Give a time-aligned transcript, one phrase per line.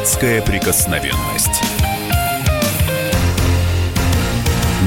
[0.00, 1.62] Детская прикосновенность.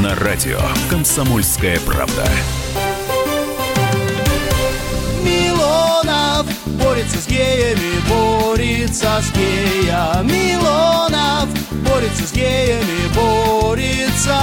[0.01, 2.27] На радио «Комсомольская правда».
[5.23, 10.31] Милонов борется с геями, борется с геями.
[10.31, 11.47] Милонов
[11.87, 14.35] борется с геями, борется.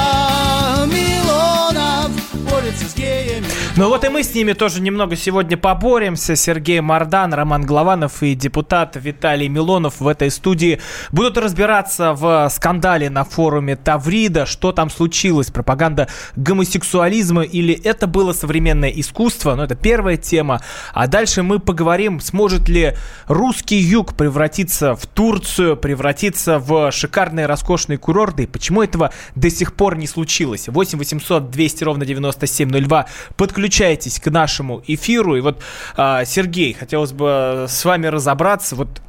[0.87, 3.47] Милонов борется с геями.
[3.77, 6.37] Ну вот и мы с ними тоже немного сегодня поборемся.
[6.37, 10.81] Сергей Мардан, Роман Главанов и депутат Виталий Милонов в этой студии
[11.13, 18.33] будут разбираться в скандале на форуме Таврида, что там случилось, пропаганда гомосексуализма или это было
[18.33, 20.61] современное искусство, ну это первая тема.
[20.93, 22.95] А дальше мы поговорим, сможет ли
[23.27, 29.75] русский юг превратиться в Турцию, превратиться в шикарные роскошные курорты и почему этого до сих
[29.75, 30.69] пор не случилось.
[30.69, 32.05] 8 800 200 ровно
[32.37, 35.37] 9702 подключайтесь к нашему эфиру.
[35.37, 35.63] И вот,
[35.97, 38.77] а, Сергей, хотелось бы с вами разобраться.
[38.77, 39.01] Вот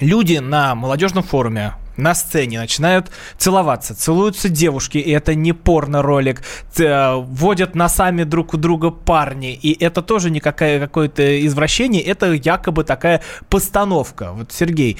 [0.00, 6.42] люди на молодежном форуме на сцене начинают целоваться, целуются девушки, и это не порно-ролик,
[6.74, 12.84] Т- водят носами друг у друга парни, и это тоже не какое-то извращение, это якобы
[12.84, 14.32] такая постановка.
[14.32, 14.96] Вот, Сергей,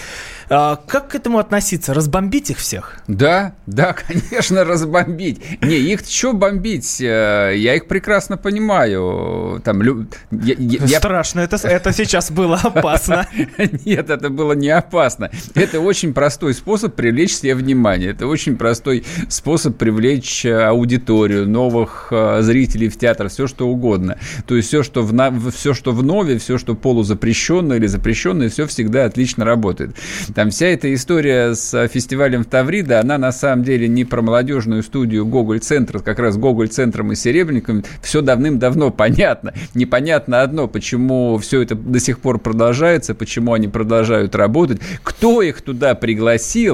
[0.50, 1.94] а, как к этому относиться?
[1.94, 2.98] Разбомбить их всех?
[3.08, 5.40] Да, да, конечно, разбомбить.
[5.62, 7.00] Не, их что бомбить?
[7.00, 9.60] Э, Я их прекрасно понимаю.
[9.64, 13.26] Там, лю- я- я- Страшно, это, это сейчас было опасно.
[13.84, 15.30] Нет, это было не опасно.
[15.54, 18.10] Это очень простой способ привлечь себе внимание.
[18.10, 24.18] Это очень простой способ привлечь э, аудиторию, новых э, зрителей в театр, все что угодно.
[24.46, 28.48] То есть все, что в, на- все, что в нове, все, что полузапрещенное или запрещенное,
[28.48, 29.96] все всегда отлично работает.
[30.34, 34.22] Там вся эта история с э, фестивалем в Таврида, она на самом деле не про
[34.22, 39.52] молодежную студию Гоголь-центра, как раз Гоголь-центром и Серебренником все давным-давно понятно.
[39.74, 45.62] Непонятно одно, почему все это до сих пор продолжается, почему они продолжают работать, кто их
[45.62, 46.71] туда пригласил,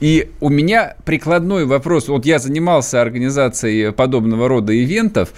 [0.00, 2.08] и у меня прикладной вопрос.
[2.08, 5.32] Вот я занимался организацией подобного рода ивентов,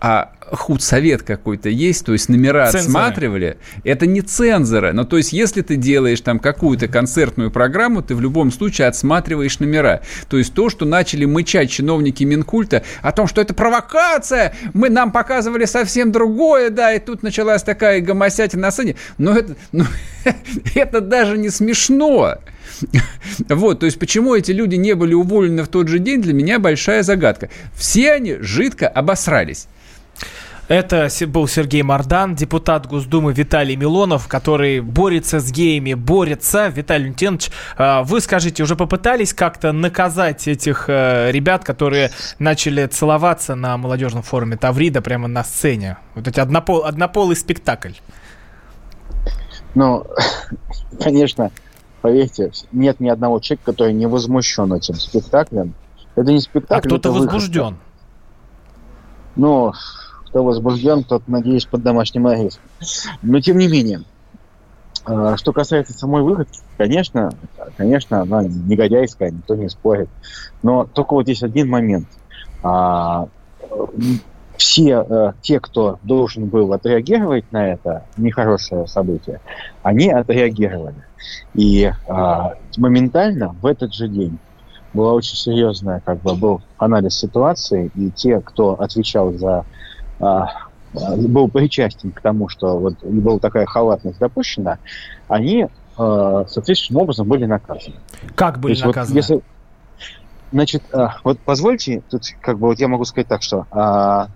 [0.00, 2.80] а худсовет какой-то есть, то есть номера Цензоры.
[2.80, 3.58] отсматривали.
[3.84, 4.92] Это не цензоры.
[4.92, 9.60] Но то есть если ты делаешь там какую-то концертную программу, ты в любом случае отсматриваешь
[9.60, 10.00] номера.
[10.28, 15.12] То есть то, что начали мычать чиновники Минкульта о том, что это провокация, мы нам
[15.12, 18.96] показывали совсем другое, да, и тут началась такая гомосятина на сцене.
[19.18, 19.84] Но это, ну,
[20.74, 22.38] это даже не смешно.
[23.48, 26.58] Вот, то есть почему эти люди не были уволены в тот же день, для меня
[26.58, 27.50] большая загадка.
[27.74, 29.66] Все они жидко обосрались.
[30.70, 36.68] Это был Сергей Мардан, депутат Госдумы Виталий Милонов, который борется с геями, борется.
[36.68, 43.56] Виталий Леонтьевич, а, вы скажите, уже попытались как-то наказать этих э, ребят, которые начали целоваться
[43.56, 45.96] на молодежном форуме Таврида прямо на сцене?
[46.14, 47.94] Вот эти однопол, однополый спектакль.
[49.74, 50.06] Ну,
[51.02, 51.50] конечно,
[52.00, 55.74] поверьте, нет ни одного человека, который не возмущен этим спектаклем.
[56.16, 56.86] Это не спектакль.
[56.86, 57.32] А кто-то выход.
[57.32, 57.76] возбужден.
[59.36, 59.72] Ну,
[60.26, 62.62] кто возбужден, тот, надеюсь, под домашним арестом.
[63.22, 64.02] Но тем не менее,
[65.06, 67.30] э, что касается самой выходки, конечно,
[67.76, 70.08] конечно, она негодяйская, никто не спорит.
[70.62, 72.08] Но только вот есть один момент.
[74.60, 79.40] Все э, те, кто должен был отреагировать на это нехорошее событие,
[79.82, 81.02] они отреагировали.
[81.54, 84.38] И а, моментально в этот же день
[84.92, 89.64] была очень серьезная, как бы был анализ ситуации, и те, кто отвечал за
[90.18, 90.48] а,
[90.92, 94.76] был причастен к тому, что вот была такая халатность допущена,
[95.26, 97.96] они а, соответствующим образом были наказаны.
[98.34, 99.16] Как То были есть вот наказаны?
[99.16, 99.40] если-
[100.52, 100.82] значит,
[101.24, 104.28] вот позвольте, тут как бы вот я могу сказать так, что а,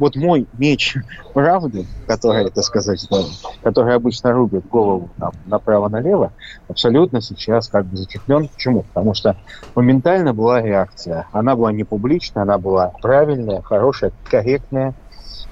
[0.00, 0.96] вот мой меч
[1.34, 3.18] правды, который, так сказать, да,
[3.62, 6.32] который обычно рубит голову там, направо-налево,
[6.68, 8.48] абсолютно сейчас как бы зачехлен.
[8.48, 8.82] Почему?
[8.82, 9.36] Потому что
[9.76, 11.28] моментально была реакция.
[11.32, 14.94] Она была не публичная, она была правильная, хорошая, корректная.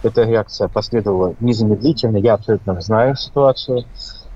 [0.02, 2.16] Эта реакция последовала незамедлительно.
[2.16, 3.84] Я абсолютно знаю ситуацию.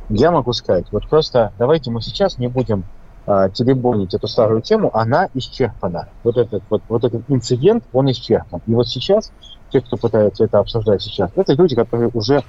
[0.09, 2.85] Я могу сказать, вот просто давайте мы сейчас не будем
[3.27, 6.09] а, теребонить эту старую тему, она исчерпана.
[6.25, 8.61] Вот этот, вот, вот этот инцидент, он исчерпан.
[8.67, 9.33] И вот сейчас,
[9.71, 12.43] те, кто пытается это обсуждать сейчас, это люди, которые уже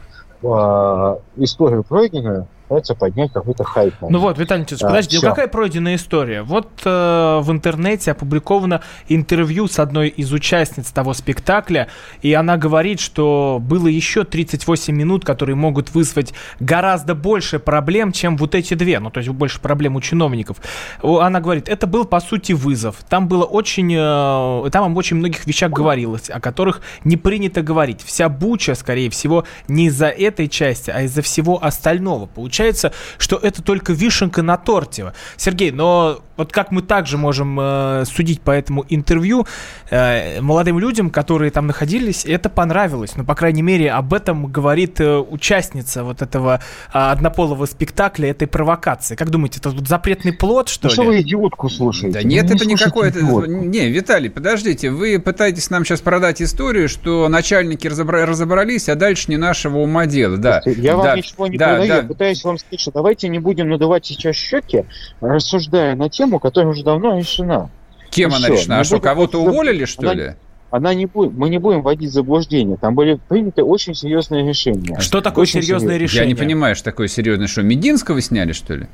[0.44, 3.94] а, историю пройденную пытаются поднять какой-то хайп.
[4.02, 6.42] Ну вот, Виталий Никитич, Да, подожди, ну какая пройденная история?
[6.42, 11.88] Вот э, в интернете опубликовано интервью с одной из участниц того спектакля,
[12.22, 18.38] и она говорит, что было еще 38 минут, которые могут вызвать гораздо больше проблем, чем
[18.38, 20.58] вот эти две, ну то есть больше проблем у чиновников.
[21.04, 22.98] Она говорит, это был по сути вызов.
[23.08, 28.02] Там было очень, э, там об очень многих вещах говорилось, о которых не принято говорить.
[28.04, 32.26] Вся буча, скорее всего, не из-за этой части, а из-за всего остального.
[32.26, 35.14] Получается, получается, что это только вишенка на торте.
[35.38, 39.46] Сергей, но вот как мы также можем э, судить по этому интервью,
[39.92, 43.12] э, молодым людям, которые там находились, это понравилось.
[43.16, 46.60] Ну, по крайней мере, об этом говорит э, участница вот этого
[46.92, 49.16] э, однополого спектакля, этой провокации.
[49.16, 50.94] Как думаете, это вот запретный плод, что Ну, ли?
[50.94, 52.14] что вы идиотку слушаете?
[52.20, 53.20] Да нет, Ну, это не не слушайте какое-то...
[53.20, 53.52] идиотку.
[53.52, 59.26] Не, Виталий, подождите, вы пытаетесь нам сейчас продать историю, что начальники разобра- разобрались, а дальше
[59.30, 60.38] не нашего ума дело.
[60.38, 61.96] Да, Я вам да, ничего не да, продаю, да.
[61.98, 64.86] я пытаюсь вам сказать, что давайте не будем надувать сейчас щеки,
[65.22, 67.70] рассуждая на тему, которая уже давно решена.
[68.10, 68.80] Кем Ну она всё, решена?
[68.80, 70.34] А что, кого-то уволили, что она- ли?
[70.72, 72.78] Она не будет, мы не будем вводить в заблуждение.
[72.78, 75.00] Там были приняты очень серьезные решения.
[75.00, 76.04] Что такое Очень серьезное серьезно.
[76.04, 76.24] решение?
[76.24, 77.46] Я не понимаю, что такое серьезное.
[77.48, 78.88] Что, Мединского сняли, что ли?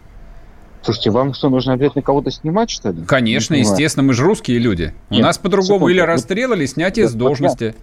[0.81, 3.03] Слушайте, вам что, нужно обязательно кого-то снимать, что ли?
[3.05, 4.93] Конечно, естественно, мы же русские люди.
[5.09, 7.75] У Нет, нас по-другому или расстрел, или снятие с вот я- должности.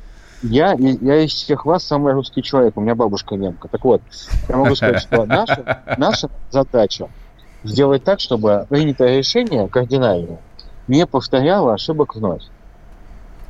[0.42, 3.68] Я, я из всех вас самый русский человек, у меня бабушка немка.
[3.68, 4.02] Так вот,
[4.48, 7.08] я могу сказать, что наша, наша задача
[7.62, 10.40] сделать так, чтобы принятое решение кардинальное
[10.86, 12.42] не повторяло ошибок вновь.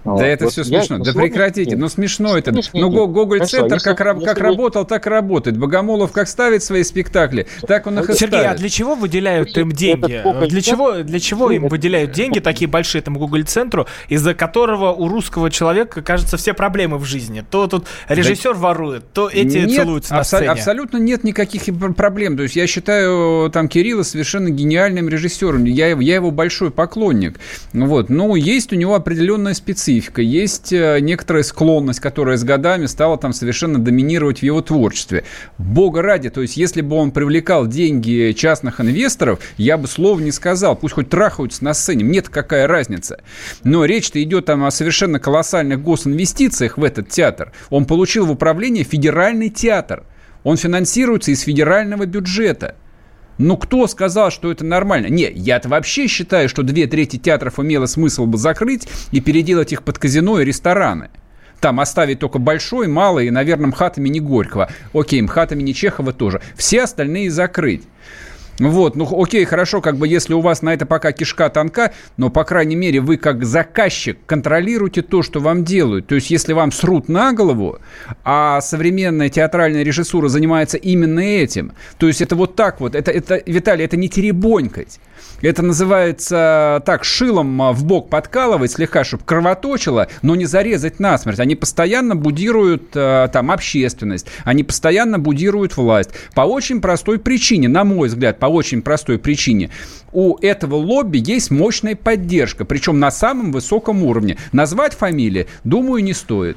[0.07, 0.19] Вот.
[0.21, 1.05] Да это Вот все я смешно.
[1.05, 1.71] Да прекратите.
[1.73, 1.79] Нет.
[1.81, 2.53] Ну смешно это.
[2.53, 2.83] Ну день.
[2.91, 5.57] Го- Гоголь-центр Хорошо, как, если- как если вы- работал, так и работает.
[5.59, 8.61] Богомолов как ставит свои спектакли, так он их и Сергей, а ставит.
[8.61, 10.21] для чего выделяют им деньги?
[10.23, 15.09] Гоголь Для чего, для чего им выделяют деньги такие большие этому Google-центру, из-за которого у
[15.09, 17.45] русского человека, кажется, все проблемы в жизни?
[17.51, 20.49] То тут режиссер ворует, то эти Нет, целуются на сцене.
[20.51, 21.65] Абсолютно нет никаких
[21.97, 22.37] проблем.
[22.37, 25.65] То есть я считаю там Кирилла совершенно гениальным режиссером.
[25.65, 27.39] Я, его- я его большой поклонник.
[27.73, 28.09] Вот.
[28.11, 33.33] Но есть у него определенная специфика, есть э, некоторая склонность, которая с годами стала там
[33.33, 35.25] совершенно доминировать в его творчестве.
[35.59, 40.33] Бога ради, то есть если бы он привлекал деньги частных инвесторов, я бы слова не
[40.33, 40.77] сказал.
[40.77, 43.21] Пусть хоть трахаются на сцене, мне-то какая разница.
[43.65, 47.53] Но речь-то идет там о совершенно колоссальных госинвестициях в этот театр.
[47.71, 50.05] Он получил в управление федеральный театр.
[50.45, 52.77] Он финансируется из федерального бюджета.
[53.39, 55.09] Ну, кто сказал, что это нормально?
[55.09, 59.83] Не, я-то вообще считаю, что две трети театров имело смысл бы закрыть и переделать их
[59.83, 61.11] под казино и рестораны.
[61.61, 64.71] Там оставить только большой, малый и, наверное, МХАТ имени Горького.
[64.93, 66.41] Окей, МХАТ имени Чехова тоже.
[66.55, 67.83] Все остальные закрыть.
[68.59, 72.31] Вот, ну окей, хорошо, как бы если у вас на это пока кишка тонка, но,
[72.31, 76.07] по крайней мере, вы как заказчик контролируете то, что вам делают.
[76.07, 77.79] То есть, если вам срут на голову,
[78.25, 83.43] а современная театральная режиссура занимается именно этим, то есть это вот так вот, это, это
[83.47, 84.99] Виталий, это не теребонькать.
[85.43, 91.41] Это называется так, шилом а, в бок подкалывать слегка, чтобы кровоточило, но не зарезать насмерть.
[91.41, 96.11] Они постоянно будируют э, там общественность, они постоянно будируют власть.
[96.35, 99.71] По очень простой причине, на мой взгляд, по очень простой причине.
[100.13, 104.37] У этого лобби есть мощная поддержка, причем на самом высоком уровне.
[104.53, 106.57] Назвать фамилии, думаю, не стоит.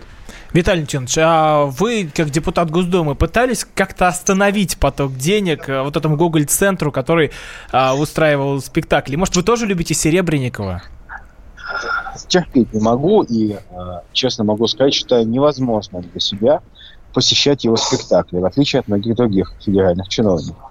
[0.54, 6.16] Виталий Леонидович, а вы, как депутат Госдумы, пытались как-то остановить поток денег э, вот этому
[6.16, 7.32] Гоголь-центру, который
[7.72, 9.16] а, устраивал спектакли?
[9.16, 10.84] Может, вы тоже любите Серебренникова?
[12.28, 13.58] терпеть не могу и, э,
[14.12, 16.62] честно могу сказать, считаю невозможным для себя
[17.14, 20.69] посещать его спектакли, в отличие от многих других федеральных чиновников.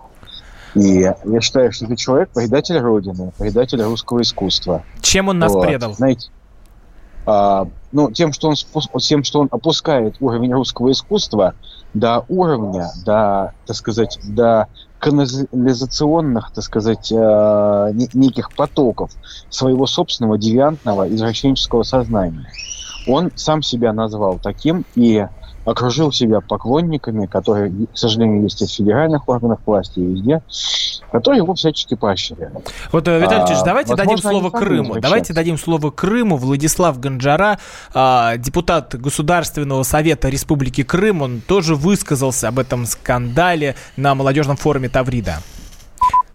[0.75, 4.85] И я считаю, что это человек предатель Родины, предатель русского искусства.
[5.01, 5.67] Чем он нас Вот.
[5.67, 5.95] предал?
[5.95, 6.31] Знаете,
[7.27, 8.55] а, ну, тем что, он,
[9.01, 11.55] тем, что он опускает уровень русского искусства
[11.95, 14.67] до уровня, до, так сказать, до
[15.53, 17.15] канализационных, так сказать, э,
[17.93, 19.11] не- неких потоков
[19.49, 22.51] своего собственного девиантного извращенческого сознания.
[23.07, 25.27] Он сам себя назвал таким и
[25.71, 30.43] окружил себя поклонниками, которые, к сожалению, есть и в федеральных органах власти, и везде,
[31.13, 32.73] которые его всячески поощряют.
[32.93, 35.01] Вот, э, Виталий А, Леонидович, давайте дадим слово Крыму.
[35.01, 36.37] Давайте дадим слово Крыму.
[36.37, 37.59] Владислав Гонджара,
[37.93, 44.89] а, депутат Государственного совета Республики Крым, он тоже высказался об этом скандале на молодежном форуме
[44.89, 45.39] Таврида.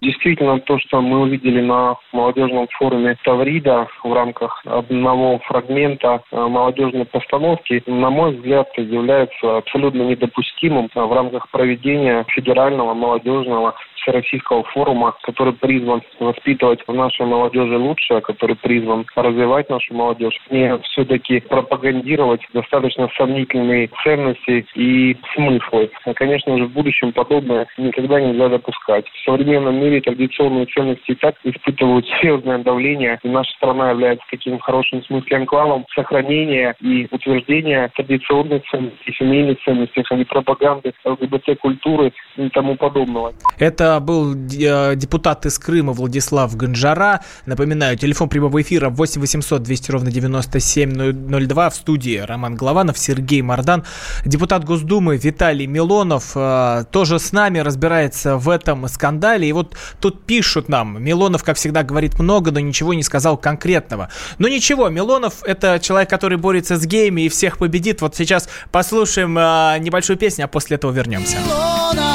[0.03, 7.05] Действительно, то, что мы увидели на молодежном форуме Таврида в рамках одного фрагмента э, молодежной
[7.05, 15.15] постановки, на мой взгляд, является абсолютно недопустимым э, в рамках проведения федерального молодежного всероссийского форума,
[15.23, 22.41] который призван воспитывать в нашей молодежи лучшее, который призван развивать нашу молодежь, не все-таки пропагандировать
[22.53, 25.89] достаточно сомнительные ценности и смыслы.
[26.05, 29.05] А, Конечно же, в будущем подобное никогда нельзя допускать.
[29.07, 34.57] В современном мире традиционные ценности и так испытывают серьезное давление, и наша страна является таким
[34.57, 42.11] в хорошем смысле анклавом сохранения и утверждения традиционных ценностей, семейных ценностей, а не пропаганды ЛГБТ-культуры
[42.37, 43.33] и тому подобного.
[43.59, 47.21] Это Был э, депутат из Крыма Владислав Гонжара.
[47.45, 51.69] Напоминаю, телефон прямого эфира 8 800 200 ровно 9702.
[51.69, 53.83] В студии Роман Голованов, Сергей Мордан.
[54.25, 59.47] Депутат Госдумы Виталий Милонов э, тоже с нами разбирается в этом скандале.
[59.47, 64.09] И вот тут пишут нам, Милонов, как всегда, говорит много, но ничего не сказал конкретного.
[64.37, 68.01] Но ничего, Милонов это человек, который борется с геями и всех победит.
[68.01, 71.37] Вот сейчас послушаем э, небольшую песню, а после этого вернемся.
[71.37, 72.12] Милонов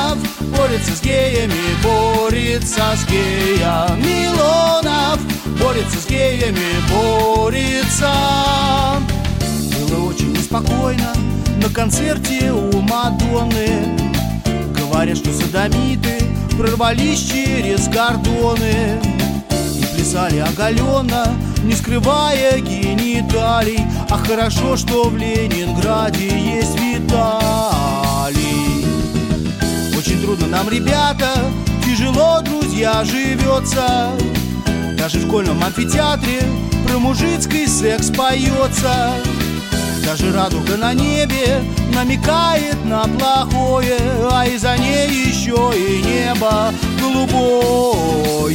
[0.56, 4.02] борется с геями, борется с геями.
[4.02, 5.18] Милонов
[5.60, 6.58] борется с геями,
[6.90, 8.12] борется.
[9.88, 11.12] Было очень неспокойно
[11.62, 13.96] на концерте у Мадонны.
[14.76, 16.18] Говорят, что садомиты
[16.58, 19.00] прорвались через кордоны
[19.76, 21.26] И плясали оголенно,
[21.62, 27.77] не скрывая гениталий А хорошо, что в Ленинграде есть Виталий
[30.28, 31.30] трудно нам, ребята,
[31.82, 34.10] тяжело, друзья, живется
[34.98, 36.42] Даже в школьном амфитеатре
[36.86, 39.14] про мужицкий секс поется
[40.04, 41.62] даже радуга на небе
[41.94, 43.98] намекает на плохое,
[44.32, 48.48] а из-за ней еще и небо голубое.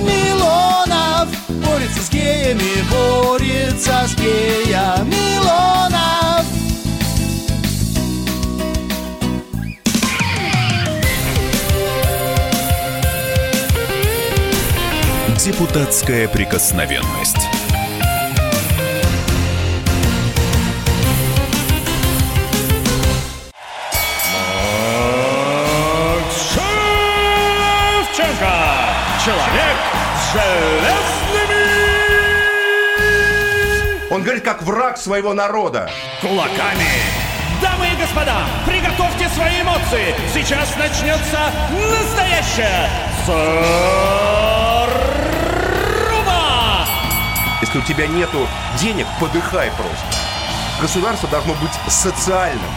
[0.00, 5.14] Милонов борется с геями, борется с геями.
[5.14, 5.93] Милонов
[15.44, 17.36] Депутатская прикосновенность.
[29.22, 29.76] Человек
[30.16, 31.64] с железными
[34.10, 35.90] Он говорит, как враг своего народа.
[36.22, 36.88] кулаками.
[37.60, 40.14] Дамы и господа, приготовьте свои эмоции.
[40.32, 42.88] Сейчас начнется настоящая
[43.26, 43.84] зарубка.
[47.74, 48.46] Если у тебя нету
[48.78, 50.06] денег, подыхай просто.
[50.80, 52.70] Государство должно быть социальным.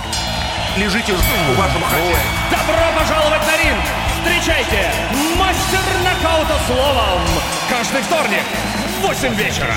[0.76, 2.18] Лежите в вашем хозяине.
[2.50, 3.84] Добро пожаловать на ринг!
[4.24, 4.92] Встречайте,
[5.38, 7.22] мастер нокаута словом.
[7.70, 8.42] Каждый вторник
[9.00, 9.76] в 8 вечера.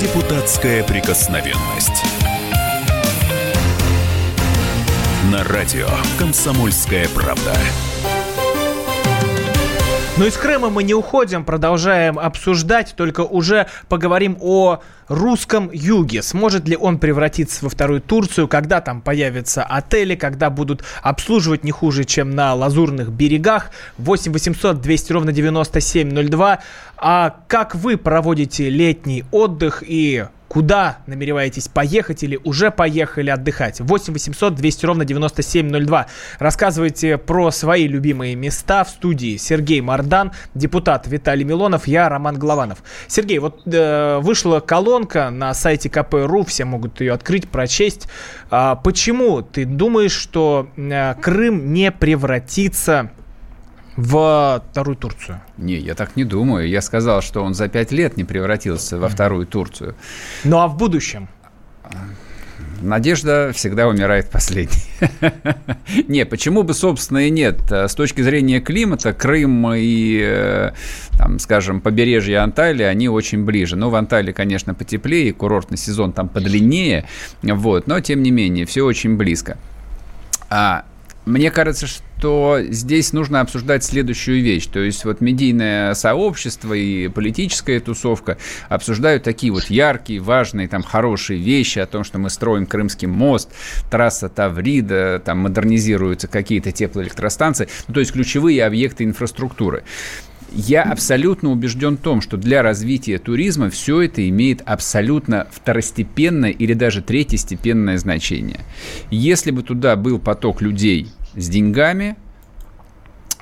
[0.00, 2.11] Депутатская прикосновенность.
[5.32, 7.56] На радио «Комсомольская правда».
[10.18, 16.22] Но из Крыма мы не уходим, продолжаем обсуждать, только уже поговорим о русском юге.
[16.22, 21.70] Сможет ли он превратиться во вторую Турцию, когда там появятся отели, когда будут обслуживать не
[21.70, 23.70] хуже, чем на лазурных берегах.
[23.96, 26.58] 8 800 200 ровно 9702.
[26.98, 33.80] А как вы проводите летний отдых и куда намереваетесь поехать или уже поехали отдыхать.
[33.80, 36.08] 8 800 200 ровно 9702.
[36.38, 39.38] Рассказывайте про свои любимые места в студии.
[39.38, 42.82] Сергей Мардан, депутат Виталий Милонов, я Роман Голованов.
[43.06, 48.06] Сергей, вот э, вышла колонка на сайте КПРУ, все могут ее открыть, прочесть.
[48.50, 53.10] А, почему ты думаешь, что э, Крым не превратится
[53.96, 55.40] в вторую Турцию?
[55.56, 56.68] Не, я так не думаю.
[56.68, 59.94] Я сказал, что он за пять лет не превратился во вторую Турцию.
[60.44, 61.28] Ну а в будущем?
[62.80, 64.82] Надежда всегда умирает последней.
[66.08, 67.60] Не, почему бы, собственно, и нет.
[67.70, 70.72] С точки зрения климата, Крым и, э,
[71.16, 73.76] там, скажем, побережье Анталии, они очень ближе.
[73.76, 77.06] Но в Анталии, конечно, потеплее, курортный сезон там подлиннее,
[77.42, 79.58] вот, но, тем не менее, все очень близко.
[80.50, 80.84] А
[81.24, 82.02] мне кажется, что
[82.68, 84.66] здесь нужно обсуждать следующую вещь.
[84.66, 88.38] То есть вот медийное сообщество и политическая тусовка
[88.68, 93.50] обсуждают такие вот яркие, важные, там, хорошие вещи о том, что мы строим Крымский мост,
[93.90, 97.68] трасса Таврида, там модернизируются какие-то теплоэлектростанции.
[97.88, 99.82] Ну, то есть ключевые объекты инфраструктуры.
[100.54, 106.74] Я абсолютно убежден в том, что для развития туризма все это имеет абсолютно второстепенное или
[106.74, 108.60] даже третьестепенное значение.
[109.10, 112.16] Если бы туда был поток людей с деньгами,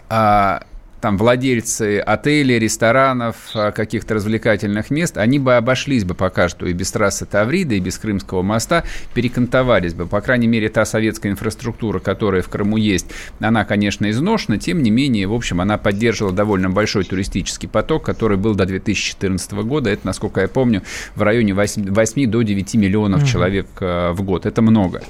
[0.08, 0.62] а
[1.00, 6.72] там владельцы отелей, ресторанов, а, каких-то развлекательных мест, они бы обошлись бы пока что и
[6.72, 10.06] без трассы Таврида, и без Крымского моста, перекантовались бы.
[10.06, 13.06] По крайней мере, та советская инфраструктура, которая в Крыму есть,
[13.40, 18.36] она, конечно, изношена, тем не менее, в общем, она поддерживала довольно большой туристический поток, который
[18.36, 19.90] был до 2014 года.
[19.90, 20.82] Это, насколько я помню,
[21.14, 23.26] в районе 8, 8 до 9 миллионов mm-hmm.
[23.26, 24.46] человек а, в год.
[24.46, 25.02] Это много.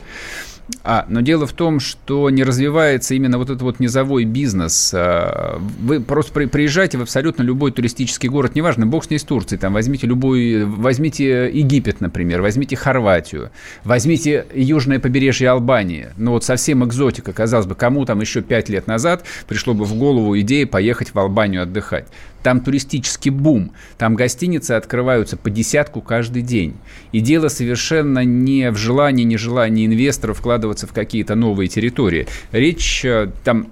[0.83, 4.93] А, но дело в том, что не развивается именно вот этот вот низовой бизнес.
[4.95, 9.59] А, вы просто приезжаете в абсолютно любой туристический город, неважно, бог с ней с Турцией,
[9.59, 13.51] там возьмите любой, возьмите Египет, например, возьмите Хорватию,
[13.85, 16.09] возьмите южное побережье Албании.
[16.17, 19.95] Ну вот совсем экзотика, казалось бы, кому там еще пять лет назад пришло бы в
[19.95, 22.07] голову идея поехать в Албанию отдыхать.
[22.43, 26.77] Там туристический бум, там гостиницы открываются по десятку каждый день.
[27.13, 32.27] И дело совершенно не в желании, нежелании инвесторов вкладываться в какие-то новые территории.
[32.53, 33.69] Речь э, там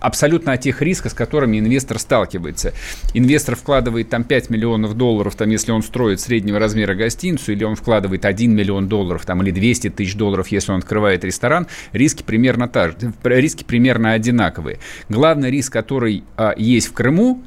[0.00, 2.72] абсолютно о тех рисках, с которыми инвестор сталкивается.
[3.14, 7.76] Инвестор вкладывает там 5 миллионов долларов, там, если он строит среднего размера гостиницу, или он
[7.76, 12.68] вкладывает 1 миллион долларов, там, или 200 тысяч долларов, если он открывает ресторан, риски примерно,
[12.68, 12.92] та,
[13.24, 14.78] риски примерно одинаковые.
[15.08, 17.42] Главный риск, который а, есть в Крыму,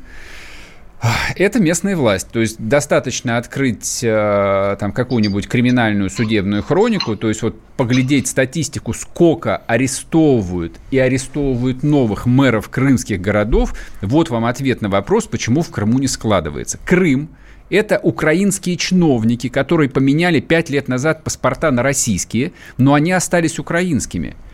[1.35, 2.27] это местная власть.
[2.29, 8.93] То есть достаточно открыть э, там какую-нибудь криминальную судебную хронику, то есть вот поглядеть статистику,
[8.93, 13.73] сколько арестовывают и арестовывают новых мэров крымских городов.
[14.01, 16.79] Вот вам ответ на вопрос, почему в Крыму не складывается.
[16.85, 17.29] Крым–
[17.69, 24.35] это украинские чиновники, которые поменяли пять лет назад паспорта на российские, но они остались украинскими–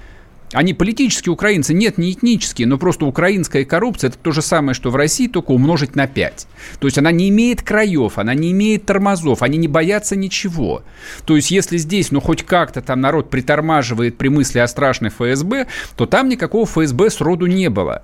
[0.54, 4.92] они политические украинцы, нет, не этнические, но просто украинская коррупция– это то же самое, что
[4.92, 6.48] в России, только умножить на 5.
[6.80, 10.84] То есть она не имеет краев, она не имеет тормозов, они не боятся ничего.
[11.26, 15.68] То есть если здесь, ну, хоть как-то там народ притормаживает при мысли о страшной ФСБ,
[15.98, 18.04] то там никакого ФСБ сроду не было.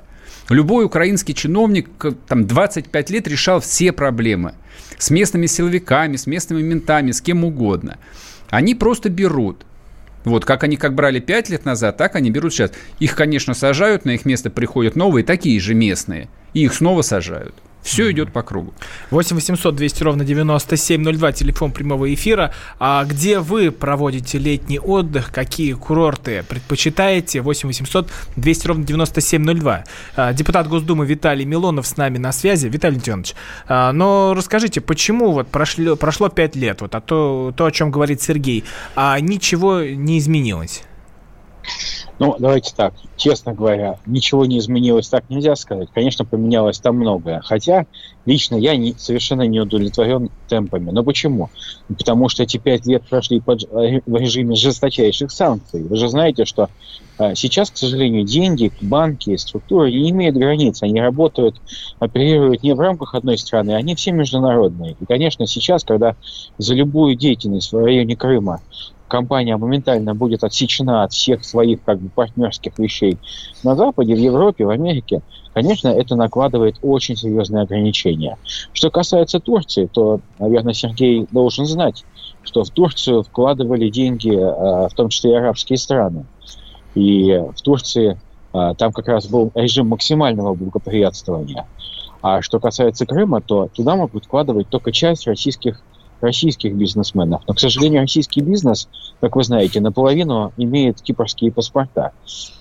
[0.49, 1.89] Любой украинский чиновник
[2.27, 4.55] там 25 лет решал все проблемы.
[4.97, 7.97] С местными силовиками, с местными ментами, с кем угодно.
[8.49, 9.65] Они просто берут–
[10.23, 12.71] вот, как они как брали 5 лет назад, так они берут сейчас.
[12.99, 17.55] Их, конечно, сажают, на их место приходят новые, такие же местные, и их снова сажают.
[17.81, 18.73] Все идет по кругу.
[19.09, 22.53] 8 800 200 ровно 9702, телефон прямого эфира.
[22.79, 25.31] А где вы проводите летний отдых?
[25.31, 27.41] Какие курорты предпочитаете?
[27.41, 29.83] 8 800 200 ровно 9702.
[30.15, 32.67] А, депутат Госдумы Виталий Милонов с нами на связи.
[32.67, 33.35] Виталий Леонидович,
[33.67, 37.91] а, но расскажите, почему вот прошло, прошло 5 лет, вот, а то, то, о чем
[37.91, 38.63] говорит Сергей,
[38.95, 40.83] а ничего не изменилось?
[42.19, 45.89] Ну, давайте так, честно говоря, ничего не изменилось, так нельзя сказать.
[45.93, 47.39] Конечно, поменялось там многое.
[47.41, 47.85] Хотя
[48.25, 50.89] лично я не, совершенно не удовлетворен темпами.
[50.89, 51.51] Но почему?
[51.87, 55.83] Потому что эти пять лет прошли под, э, в режиме жесточайших санкций.
[55.83, 56.69] Вы же знаете, что
[57.19, 60.81] э, сейчас, к сожалению, деньги, банки, структуры не имеют границ.
[60.81, 61.61] Они работают,
[61.99, 64.95] оперируют не в рамках одной страны, они все международные.
[64.99, 66.15] И, конечно, сейчас, когда
[66.57, 68.61] за любую деятельность в районе Крыма
[69.11, 73.10] компания моментально будет отсечена от всех своих как бы партнерских вещей
[73.63, 75.21] на Западе, в Европе, в Америке,
[75.53, 78.37] конечно, это накладывает очень серьезные ограничения.
[78.73, 82.03] Что касается Турции, то, наверное, Сергей должен знать,
[82.43, 86.25] что в Турцию вкладывали деньги, э, в том числе и арабские страны.
[86.95, 88.19] И в Турции
[88.53, 91.65] э, там как раз был режим максимального благоприятствования.
[92.21, 95.81] А что касается Крыма, то туда могут вкладывать только часть российских
[96.21, 97.41] российских бизнесменов.
[97.47, 98.87] Но, к сожалению, российский бизнес,
[99.19, 102.11] как вы знаете, наполовину имеет кипрские паспорта,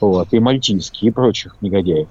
[0.00, 2.08] вот, и мальтийские, и прочих негодяев,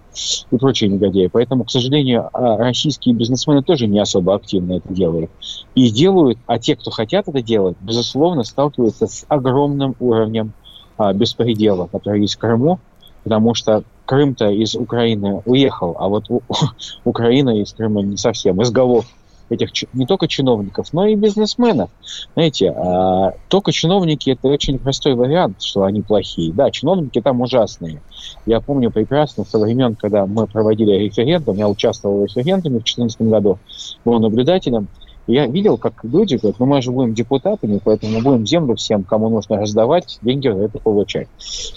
[0.52, 1.28] и прочие негодяи.
[1.28, 5.32] Поэтому, к сожалению, а, российские бизнесмены тоже не особо активно это делают.
[5.76, 10.54] И делают, а те, кто хотят это делать, безусловно, сталкиваются с огромным уровнем
[10.98, 12.80] а, беспредела, который есть в Крыму,
[13.24, 16.42] потому что Крым-то из Украины уехал, а вот у,
[17.04, 19.06] Украина из Крыма не совсем, из голов
[19.50, 21.90] этих не только чиновников, но и бизнесменов.
[22.34, 26.54] Знаете, а, только чиновники это очень простой вариант, что они плохие.
[26.54, 28.02] Да, чиновники там ужасные.
[28.46, 33.22] Я помню прекрасно со времен, когда мы проводили референдум, я участвовал в референдуме в 2014
[33.22, 33.60] году,
[34.06, 34.88] был наблюдателем,
[35.34, 39.04] я видел, как люди говорят, ну мы же будем депутатами, поэтому мы будем землю всем,
[39.04, 41.28] кому нужно раздавать, деньги за это получать.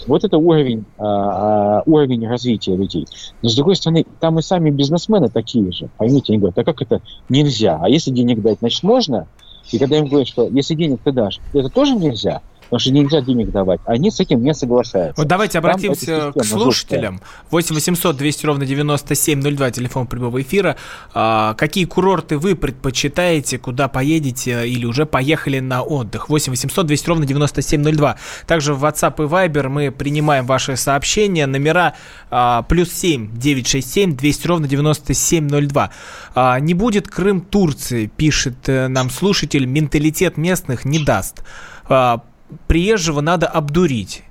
[0.07, 3.05] Вот это уровень, а, а, уровень развития людей.
[3.41, 5.89] Но с другой стороны, там и сами бизнесмены такие же.
[5.97, 7.79] Поймите, они говорят, а как это нельзя?
[7.81, 9.27] А если денег дать, значит можно?
[9.71, 13.21] И когда им говорят, что если денег ты дашь, это тоже нельзя– потому что нельзя
[13.21, 13.79] денег давать.
[13.85, 15.21] Они с этим не соглашаются.
[15.21, 17.21] Вот давайте обратимся к слушателям.
[17.51, 20.75] 8 800 200 ровно 9702, телефон прямого эфира.
[21.13, 26.29] А, какие курорты вы предпочитаете, куда поедете или уже поехали на отдых?
[26.29, 28.17] 8 800 200 ровно 9702.
[28.47, 31.45] Также в WhatsApp и Viber мы принимаем ваши сообщения.
[31.45, 31.93] Номера
[32.29, 35.91] а, плюс 7 967 200 ровно 9702.
[36.35, 39.65] А, не будет Крым Турции, пишет э, нам слушатель.
[39.65, 41.43] Менталитет местных не даст.
[41.85, 42.23] А,
[42.67, 44.23] приезжего надо обдурить.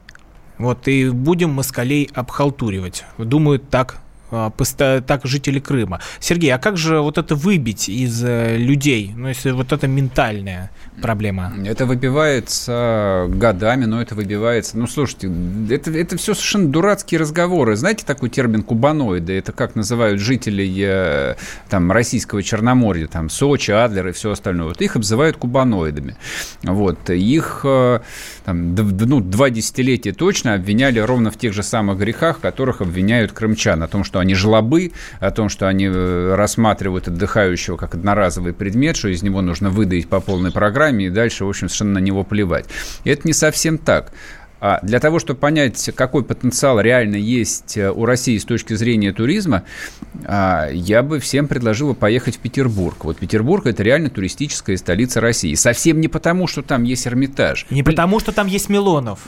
[0.58, 3.04] Вот, и будем москалей обхалтуривать.
[3.18, 4.00] Думают так
[4.32, 6.00] так жители Крыма.
[6.20, 10.70] Сергей, а как же вот это выбить из э, людей, ну, если вот это ментальная
[11.00, 11.52] проблема?
[11.66, 14.78] Это выбивается годами, но это выбивается...
[14.78, 15.30] Ну, слушайте,
[15.70, 17.76] это, это все совершенно дурацкие разговоры.
[17.76, 19.36] Знаете такой термин кубаноиды?
[19.36, 21.34] Это как называют жителей э,
[21.68, 24.68] там, российского Черноморья, там, Сочи, Адлер и все остальное.
[24.68, 26.16] Вот их обзывают кубаноидами.
[26.62, 27.10] Вот.
[27.10, 28.00] Их э,
[28.44, 33.82] там, ну, два десятилетия точно обвиняли ровно в тех же самых грехах, которых обвиняют крымчан.
[33.82, 38.96] О том, что они жлобы, о том, что они э, рассматривают отдыхающего как одноразовый предмет,
[38.96, 42.24] что из него нужно выдавить по полной программе и дальше, в общем, совершенно на него
[42.24, 42.66] плевать.
[43.04, 44.12] И это не совсем так.
[44.64, 49.12] А для того, чтобы понять, какой потенциал реально есть э, у России с точки зрения
[49.12, 49.64] туризма,
[50.24, 53.04] а, я бы всем предложил поехать в Петербург.
[53.04, 55.52] Вот Петербург– это реально туристическая столица России.
[55.54, 57.66] Совсем не потому, что там есть Эрмитаж.
[57.70, 59.26] Не потому, что там есть Милонов.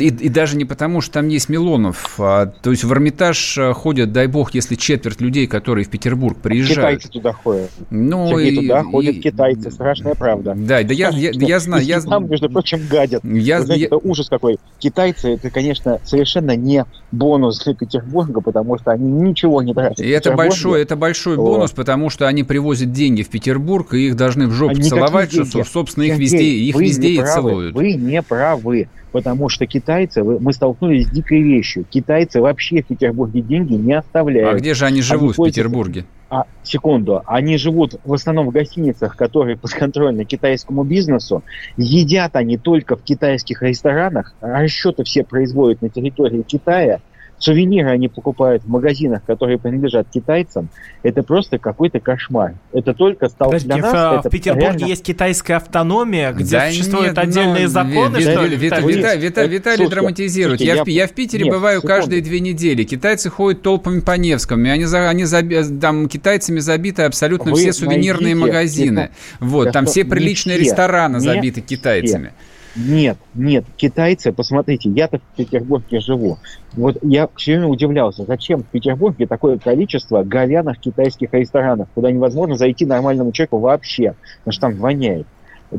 [0.00, 2.16] И, и даже не потому, что там есть Милонов.
[2.18, 6.36] А, то есть в Эрмитаж э, ходят, дай бог, если четверть людей, которые в Петербург
[6.36, 7.00] приезжают.
[7.00, 7.70] Китайцы туда ходят.
[7.90, 10.54] Ну, Сергей, и, туда и, ходят китайцы, страшная правда.
[10.56, 11.84] Да, да я, я, я, я знаю.
[11.84, 12.00] Я...
[12.00, 13.22] Там, между прочим, гадят.
[13.22, 13.86] Я, Вы знаете, я...
[13.86, 19.62] это ужас какой китайцы, это, конечно, совершенно не бонус для Петербурга, потому что они ничего
[19.62, 20.00] не тратят.
[20.00, 21.44] И это большой, это большой вот.
[21.44, 25.32] бонус, потому что они привозят деньги в Петербург, и их должны в жопу они целовать,
[25.32, 27.74] что, собственно, их везде, их везде и целуют.
[27.74, 31.84] Вы не правы потому что китайцы, мы столкнулись с дикой вещью.
[31.88, 34.56] Китайцы вообще в Петербурге деньги не оставляют.
[34.56, 36.04] А где же они живут они в Петербурге?
[36.34, 41.44] А, секунду, они живут в основном в гостиницах, которые подконтрольны китайскому бизнесу.
[41.76, 46.98] Едят они только в китайских ресторанах, расчеты все производят на территории Китая–
[47.38, 50.68] сувениры они покупают в магазинах, которые принадлежат китайцам,
[51.02, 52.54] это просто какой-то кошмар.
[52.72, 53.92] Это только стало Подожди, для нас...
[53.92, 54.86] В, это в Петербурге реально...
[54.86, 58.96] есть китайская автономия, где да существуют нет, отдельные ну, законы, ви, что ви, ви, Виталий,
[59.18, 60.60] Виталий, Виталий драматизирует.
[60.60, 61.94] Слушайте, я, я, я в Питере нет, бываю секунду.
[61.94, 62.84] каждые две недели.
[62.84, 67.58] Китайцы ходят толпами по Невскому, и они, за, они заби, там китайцами забиты абсолютно Вы
[67.58, 69.00] все сувенирные найдите, магазины.
[69.00, 72.28] Это, вот, там все приличные все, рестораны забиты китайцами.
[72.28, 72.53] Все.
[72.76, 76.38] Нет, нет, китайцы, посмотрите, я-то в Петербурге живу.
[76.72, 82.56] Вот я все время удивлялся, зачем в Петербурге такое количество говяных китайских ресторанов, куда невозможно
[82.56, 85.26] зайти нормальному человеку вообще, потому что там воняет.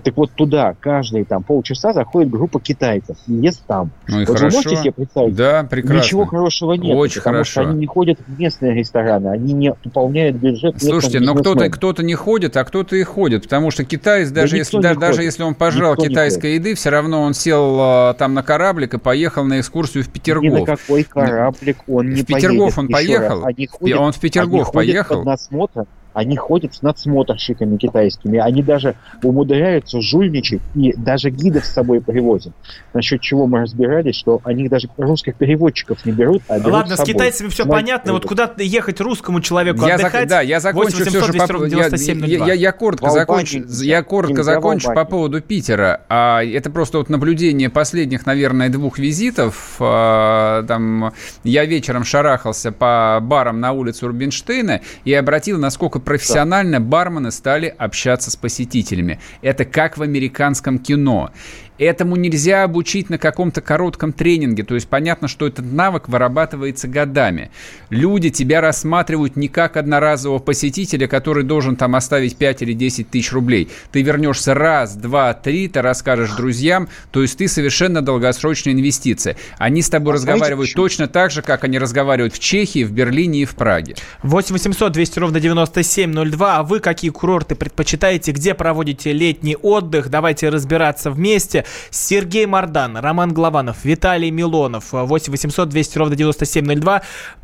[0.04, 3.92] Так вот туда каждые там полчаса заходит группа китайцев и ест там.
[4.08, 4.58] Ну и вот хорошо.
[4.58, 5.36] вы можете себе представить?
[5.36, 5.98] Да, прекрасно.
[5.98, 6.96] Ничего хорошего нет.
[6.96, 7.52] Очень потому хорошо.
[7.52, 11.94] что они не ходят в местные рестораны, они не пополняют бюджет Слушайте, но кто-то кто
[12.00, 15.44] не ходит, а кто-то и ходит, потому что китаец, даже, да если, да, даже если
[15.44, 19.44] он пожрал никто китайской еды, все равно он сел а, там на кораблик и поехал
[19.44, 20.44] на экскурсию в Петергоф.
[20.44, 23.42] Ни на какой кораблик он не в Петергоф он поехал?
[23.42, 25.18] Ходят, он в Петергоф поехал?
[25.18, 31.74] Под насмотром они ходят с надсмотрщиками китайскими, они даже умудряются жульничать и даже гидов с
[31.74, 32.54] собой привозят.
[32.94, 37.02] Насчет чего мы разбирались, что они даже русских переводчиков не берут, а берут Ладно, с,
[37.02, 40.22] с китайцами все Но понятно, вот куда ехать русскому человеку я отдыхать?
[40.22, 40.30] Зак...
[40.30, 41.66] Да, я закончу 8 800, все же по...
[41.66, 41.88] я,
[42.26, 46.02] я, я, я коротко закончу, я коротко закончу по поводу Питера.
[46.08, 49.76] А, это просто вот наблюдение последних, наверное, двух визитов.
[49.82, 51.12] А, там,
[51.44, 58.32] я вечером шарахался по барам на улице Рубинштейна и обратил, насколько профессионально бармены стали общаться
[58.32, 59.20] с посетителями.
[59.42, 61.32] Это как в американском кино.
[61.78, 64.64] Этому нельзя обучить на каком-то коротком тренинге.
[64.64, 67.52] То есть понятно, что этот навык вырабатывается годами.
[67.90, 73.34] Люди тебя рассматривают не как одноразового посетителя, который должен там оставить 5 или 10 тысяч
[73.34, 73.70] рублей.
[73.92, 76.88] Ты вернешься раз, два, три, ты расскажешь друзьям.
[77.12, 79.36] То есть ты совершенно долгосрочная инвестиция.
[79.58, 82.92] Они с тобой а разговаривают знаете, точно так же, как они разговаривают в Чехии, в
[82.92, 83.96] Берлине и в Праге.
[84.24, 86.58] 8 800 200 ровно 9702.
[86.58, 88.32] А вы какие курорты предпочитаете?
[88.32, 90.10] Где проводите летний отдых?
[90.10, 91.65] Давайте разбираться вместе.
[91.90, 94.92] Сергей Мардан, Роман Главанов, Виталий Милонов.
[94.92, 97.02] 8 800 200 ровно 9702.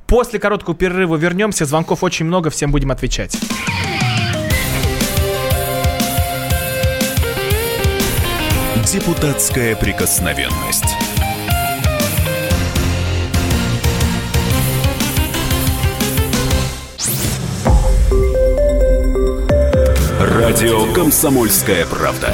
[0.08, 1.66] После короткого перерыва вернемся.
[1.66, 3.38] Звонков очень много, всем будем отвечать.
[8.86, 10.84] Депутатская прикосновенность.
[20.20, 22.34] Радио «Комсомольская правда».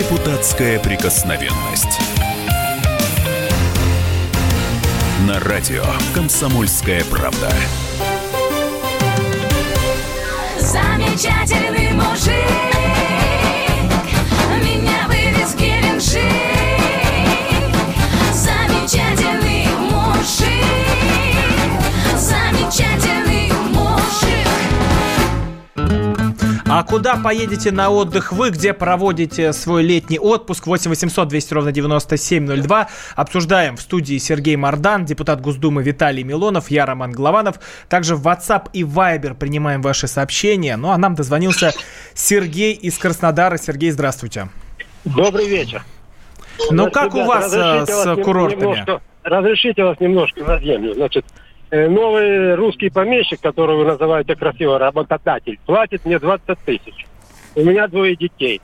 [0.00, 2.00] Депутатская прикосновенность.
[5.26, 5.84] На радио
[6.14, 7.52] «Комсомольская правда».
[10.58, 12.32] Замечательный мужик
[14.64, 16.22] Меня вывез Геленджик
[18.32, 20.64] Замечательный мужик
[22.16, 23.19] Замечательный
[26.80, 30.66] А куда поедете на отдых вы, где проводите свой летний отпуск?
[30.66, 32.88] 8 800 200 ровно 9702.
[33.16, 37.56] Обсуждаем в студии Сергей Мардан, депутат Госдумы Виталий Милонов, я Роман Голованов.
[37.90, 40.78] Также в WhatsApp и Viber принимаем ваши сообщения.
[40.78, 41.72] Ну а нам дозвонился
[42.14, 43.58] Сергей из Краснодара.
[43.58, 44.48] Сергей, здравствуйте.
[45.04, 45.82] Добрый вечер.
[46.70, 48.60] Ну Значит, как у ребята, вас э, вас с нем- курортами?
[48.62, 50.94] немножко- разрешите вас немножко на землю.
[50.94, 51.26] Значит,
[51.70, 57.06] новый русский помещик, который вы называете красиво работодатель, платит мне 20 тысяч.
[57.54, 58.60] У меня двое детей.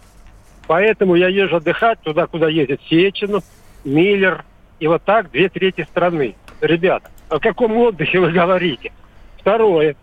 [0.66, 3.40] Поэтому я езжу отдыхать туда, куда ездит Сечину,
[3.84, 4.44] Миллер
[4.80, 6.34] и вот так две трети страны.
[6.60, 8.92] Ребята, о каком отдыхе вы говорите?
[9.38, 9.96] Второе.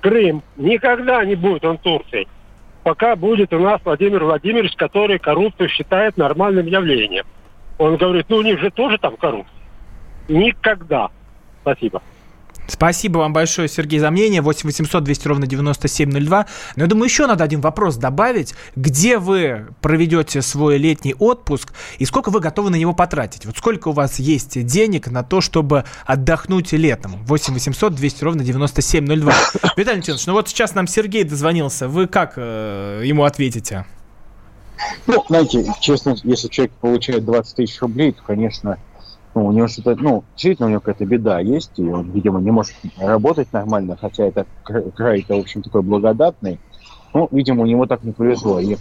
[0.00, 0.42] Крым.
[0.56, 2.28] Никогда не будет он Турцией.
[2.82, 7.24] Пока будет у нас Владимир Владимирович, который коррупцию считает нормальным явлением.
[7.78, 9.54] Он говорит, ну у них же тоже там коррупция.
[10.28, 11.10] Никогда.
[11.62, 12.02] Спасибо.
[12.68, 14.40] Спасибо вам большое, Сергей, за мнение.
[14.40, 16.46] 8 800 200 ровно 9702.
[16.76, 18.54] Но я думаю, еще надо один вопрос добавить.
[18.76, 23.46] Где вы проведете свой летний отпуск и сколько вы готовы на него потратить?
[23.46, 27.24] Вот сколько у вас есть денег на то, чтобы отдохнуть летом?
[27.24, 29.32] 8 800 200 ровно 9702.
[29.76, 31.88] Виталий Леонидович, ну вот сейчас нам Сергей дозвонился.
[31.88, 33.86] Вы как э, ему ответите?
[35.06, 38.78] Ну, знаете, честно, если человек получает 20 тысяч рублей, то, конечно,
[39.34, 42.50] ну, у него что-то, ну, действительно у него какая-то беда есть, и он, видимо, не
[42.50, 46.60] может работать нормально, хотя это кра- край-то, в общем, такой благодатный.
[47.14, 48.60] Ну, видимо, у него так не повезло.
[48.60, 48.76] И,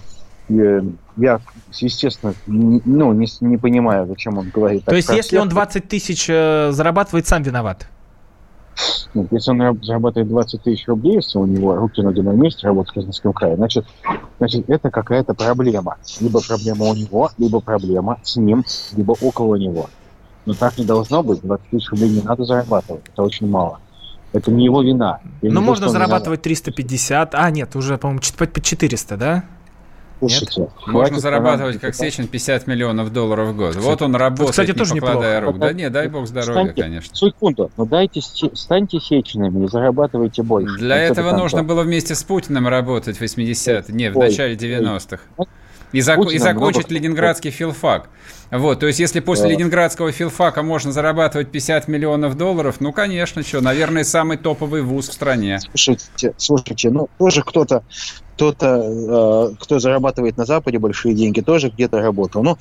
[0.49, 0.81] и, э,
[1.17, 1.39] я,
[1.79, 5.55] естественно, не, ну, не, не понимаю, зачем он говорит То есть, если он всех.
[5.55, 7.87] 20 тысяч э, зарабатывает, сам виноват?
[9.13, 12.67] Нет, если он раб- зарабатывает 20 тысяч рублей, если у него руки ноги на месте,
[12.67, 13.85] работает в Краснодарском крае, значит,
[14.39, 15.97] значит, это какая-то проблема.
[16.19, 18.63] Либо проблема у него, либо проблема с ним,
[18.95, 19.89] либо около него.
[20.51, 21.41] Но так не должно быть.
[21.41, 23.03] 20 тысяч рублей не надо зарабатывать.
[23.11, 23.79] Это очень мало.
[24.33, 25.19] Это не его вина.
[25.41, 27.35] Я не Ну, то, можно зарабатывать 350.
[27.35, 29.43] А, нет, уже, по-моему, по 400, да?
[30.19, 33.75] Слушайте, Можно хватит зарабатывать, как Сечин, 50 миллионов долларов в год.
[33.77, 35.57] Вот он работает, кстати, не тоже покладая неплохо.
[35.57, 35.59] рук.
[35.59, 37.15] Да не, дай бог здоровья, Станьте- конечно.
[37.15, 40.77] Секунду, но дайте, станьте сеченами и зарабатывайте больше.
[40.77, 44.55] Для Ну, этого нужно было вместе с Путиным работать в 80-е, не, в Ой, начале
[44.55, 45.23] 90-х.
[45.91, 48.09] И, зак- и Путина закончить много- ленинградский филфак.
[48.49, 49.51] Вот, то есть, если после Да.
[49.51, 55.13] ленинградского филфака можно зарабатывать 50 миллионов долларов, ну, конечно, что, наверное, самый топовый вуз в
[55.13, 55.59] стране.
[55.59, 57.83] Слушайте, слушайте, ну тоже кто-то,
[58.35, 62.43] кто-то, э, кто зарабатывает на Западе большие деньги, тоже где-то работал.
[62.43, 62.57] Ну,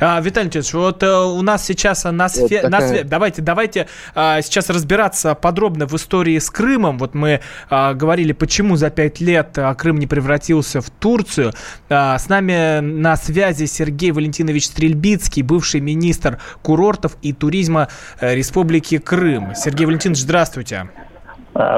[0.00, 3.86] А, Виталий Леонидович, вот э, у нас сейчас на, све- на такая- све- Давайте, давайте
[4.14, 6.98] а, сейчас разбираться подробно в истории с Крымом.
[6.98, 11.52] Вот мы а, говорили, почему за пять лет а, Крым не превратился в Турцию.
[11.88, 17.88] А, с нами на связи Сергей Валентинович Стрельбицкий, бывший министр курортов и туризма
[18.20, 19.54] э, Республики Крым.
[19.54, 20.88] Сергей Валентинович, здравствуйте.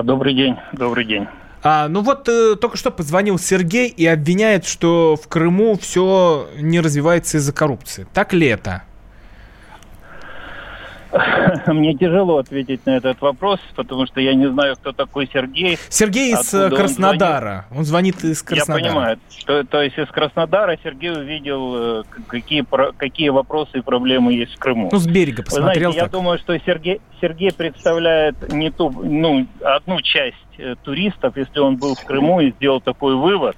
[0.05, 1.27] Добрый день, добрый день.
[1.63, 6.81] А, ну вот э, только что позвонил Сергей и обвиняет, что в Крыму все не
[6.81, 8.07] развивается из-за коррупции.
[8.15, 8.85] Так ли это?
[11.67, 15.79] Мне тяжело ответить на этот вопрос, потому что я не знаю, кто такой Сергей.
[15.89, 17.67] Сергей из э, он Краснодара.
[17.75, 18.79] Он, звонит из Краснодара.
[18.79, 19.19] Я понимаю.
[19.45, 22.65] То, то есть из Краснодара Сергей увидел, э, какие,
[22.97, 24.89] какие вопросы и проблемы есть в Крыму.
[24.93, 26.13] Ну, с берега Вы посмотрел знаете, я так.
[26.13, 31.95] думаю, что Сергей, Сергей представляет не ту, ну, одну часть э, туристов, если он был
[31.95, 33.57] в Крыму и сделал такой вывод.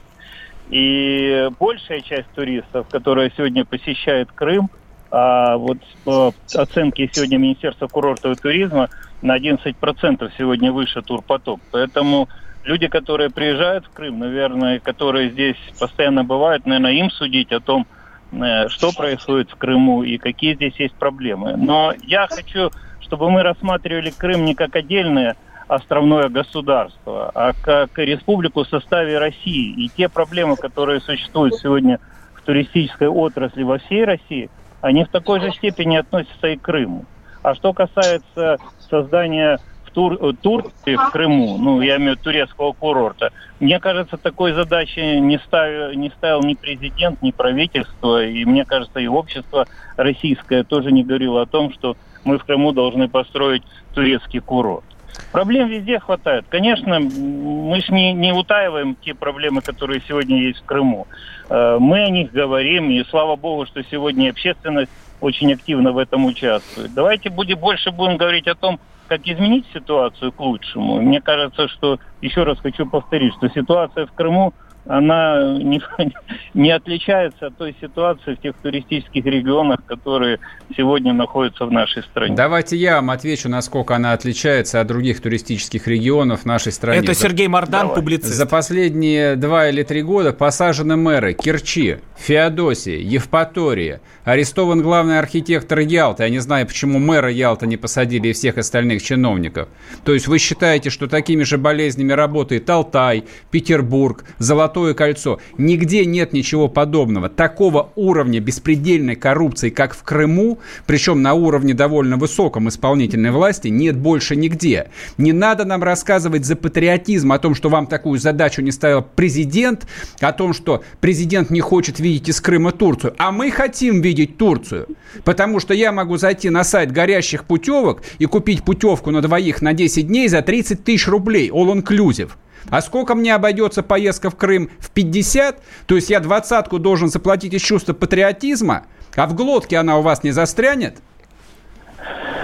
[0.71, 4.71] И большая часть туристов, которая сегодня посещает Крым,
[5.13, 8.89] а вот по оценке сегодня Министерства курортов и туризма
[9.21, 11.61] на 11% сегодня выше турпоток.
[11.71, 12.31] Поэтому
[12.65, 17.87] люди, которые приезжают в Крым, наверное, которые здесь постоянно бывают, наверное, им судить о том,
[18.33, 21.59] э, что происходит в Крыму и какие здесь есть проблемы.
[21.59, 22.71] Но я хочу,
[23.01, 25.37] чтобы мы рассматривали Крым не как отдельное
[25.69, 29.85] островное государство, а как республику в составе России.
[29.85, 32.01] И те проблемы, которые существуют сегодня
[32.35, 34.51] в туристической отрасли во всей России,
[34.83, 37.07] они в такой же степени относятся и к Крыму.
[37.43, 38.59] А что касается
[38.91, 43.81] создания в тур, э, Турции в Крыму, ну, я имею в виду турецкого курорта, мне
[43.81, 49.07] кажется, такой задачи не ставил, не ставил ни президент, ни правительство, и мне кажется, и
[49.07, 49.67] общество
[49.97, 53.63] российское тоже не говорило о том, что мы в Крыму должны построить
[53.95, 54.85] турецкий курорт.
[55.33, 56.45] Проблем везде хватает.
[56.51, 61.07] Конечно, мы же не, не утаиваем те проблемы, которые сегодня есть в Крыму.
[61.49, 64.93] Э, Мы о них говорим, и слава богу, что сегодня общественность
[65.23, 66.93] очень активно в этом участвует.
[66.93, 71.01] Давайте будем больше будем говорить о том, как изменить ситуацию к лучшему.
[71.01, 74.53] Мне кажется, что, еще раз хочу повторить, что ситуация в Крыму
[74.87, 75.81] она не,
[76.55, 80.41] не отличается от той ситуации в тех туристических регионах, которые
[80.77, 82.35] сегодня находятся в нашей стране.
[82.35, 87.01] Давайте я вам отвечу, насколько она отличается от других туристических регионов нашей стране.
[87.01, 87.97] Это Сергей Мардан, Давай.
[87.97, 88.35] публицист.
[88.35, 94.01] За последние два или три года посажены мэры Керчи, Феодосия, Евпатория.
[94.25, 96.25] Арестован главный архитектор Ялты.
[96.25, 99.69] Я не знаю, почему мэра Ялта не посадили и всех остальных чиновников.
[100.05, 104.25] То есть вы считаете, что такими же болезнями работает Алтай, Петербург,
[104.73, 105.39] Золотое кольцо.
[105.59, 107.29] Нигде нет ничего подобного.
[107.29, 113.99] Такого уровня беспредельной коррупции, как в Крыму, причем на уровне довольно высоком исполнительной власти, нет
[113.99, 114.91] больше нигде.
[115.19, 119.87] Не надо нам рассказывать за патриотизм о том, что вам такую задачу не ставил президент,
[120.21, 123.15] о том, что президент не хочет видеть из Крыма Турцию.
[123.19, 124.89] А мы хотим видеть Турцию.
[125.25, 129.75] Потому что я могу зайти на сайт горящих путевок и купить путевку на двоих на
[129.75, 132.31] 10 дней за 30 тысяч рублей, all inclusive.
[132.71, 134.71] А сколько мне обойдется поездка в Крым?
[134.79, 135.61] В 50?
[135.87, 138.85] То есть я двадцатку должен заплатить из чувства патриотизма,
[139.17, 140.99] а в глотке она у вас не застрянет?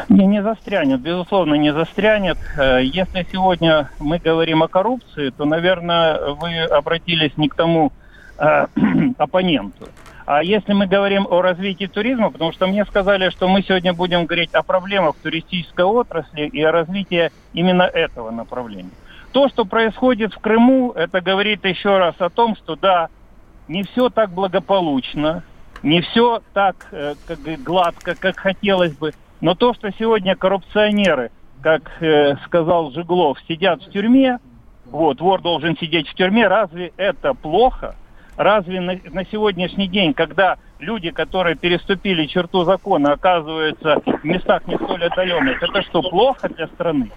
[0.09, 2.39] Не, не застрянет, безусловно, не застрянет.
[2.57, 7.93] Э, Если сегодня мы говорим о коррупции, то, наверное, вы обратились не к тому
[8.39, 8.67] э,
[9.19, 9.89] оппоненту.
[10.25, 14.27] А если мы говорим о развитии туризма, потому что мне сказали, что мы сегодня будем
[14.27, 18.91] говорить о проблемах туристической отрасли и о развитии именно этого направления.
[19.39, 23.09] То, что происходит в Крыму, это говорит еще раз о том, что да,
[23.69, 25.45] не все так благополучно,
[25.85, 29.13] не все так э, как гладко, как хотелось бы.
[29.41, 31.31] Но то, что сегодня коррупционеры,
[31.63, 34.41] как э, сказал Жиглов, сидят в тюрьме,
[34.87, 37.95] вот, вор должен сидеть в тюрьме, разве это плохо?
[38.37, 44.75] Разве на, на сегодняшний день, когда люди, которые переступили черту закона, оказываются в местах не
[44.75, 47.13] столь отдаленных, это что, плохо для страны?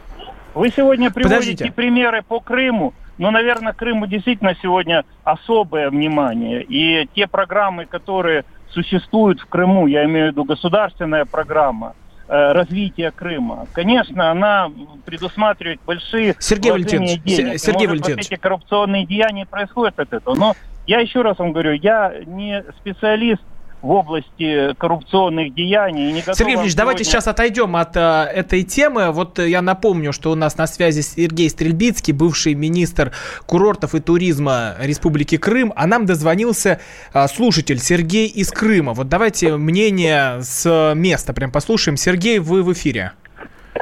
[0.53, 1.71] Вы сегодня приводите Подождите.
[1.71, 6.63] примеры по Крыму, но, наверное, Крыму действительно сегодня особое внимание.
[6.63, 11.95] И те программы, которые существуют в Крыму, я имею в виду государственная программа,
[12.27, 13.67] э, развития Крыма.
[13.73, 14.69] Конечно, она
[15.05, 17.59] предусматривает большие Сергей Валентинович, денег.
[17.59, 18.25] Сергей может, Валентинович.
[18.25, 20.35] Вот эти коррупционные деяния происходят от этого.
[20.35, 20.53] Но
[20.85, 23.41] я еще раз вам говорю, я не специалист
[23.81, 26.09] в области коррупционных деяний.
[26.09, 29.11] и Не Сергей Ильич, давайте сегодня- сейчас отойдем от э, этой темы.
[29.11, 33.11] Вот э, я напомню, что у нас на связи Сергей Стрельбицкий, бывший министр
[33.45, 36.79] курортов и туризма Республики Крым, а нам дозвонился
[37.13, 38.93] э, слушатель Сергей из Крыма.
[38.93, 41.97] Вот давайте мнение с места прям послушаем.
[41.97, 43.13] Сергей, вы в эфире.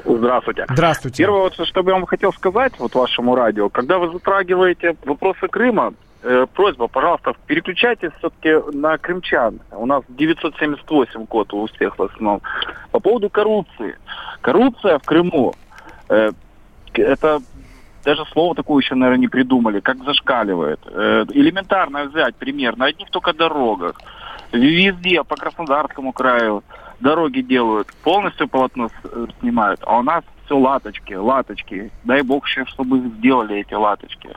[0.05, 0.65] Здравствуйте.
[0.69, 1.23] Здравствуйте.
[1.23, 5.47] Первое, вот, что бы я вам хотел сказать, вот вашему радио, когда вы затрагиваете вопросы
[5.47, 9.59] Крыма, э, просьба, пожалуйста, переключайтесь все-таки на крымчан.
[9.71, 12.41] У нас 978 код у всех в основном.
[12.91, 13.97] По поводу коррупции.
[14.41, 15.53] Коррупция в Крыму,
[16.09, 16.31] э,
[16.93, 17.41] это
[18.03, 20.79] даже слово такое еще, наверное, не придумали, как зашкаливает.
[20.85, 23.99] Э, элементарно взять пример на одних только дорогах.
[24.51, 26.63] Везде, по Краснодарскому краю,
[26.99, 31.91] дороги делают, полностью полотно э, снимают, а у нас все латочки, латочки.
[32.03, 34.29] Дай бог еще, чтобы сделали эти латочки.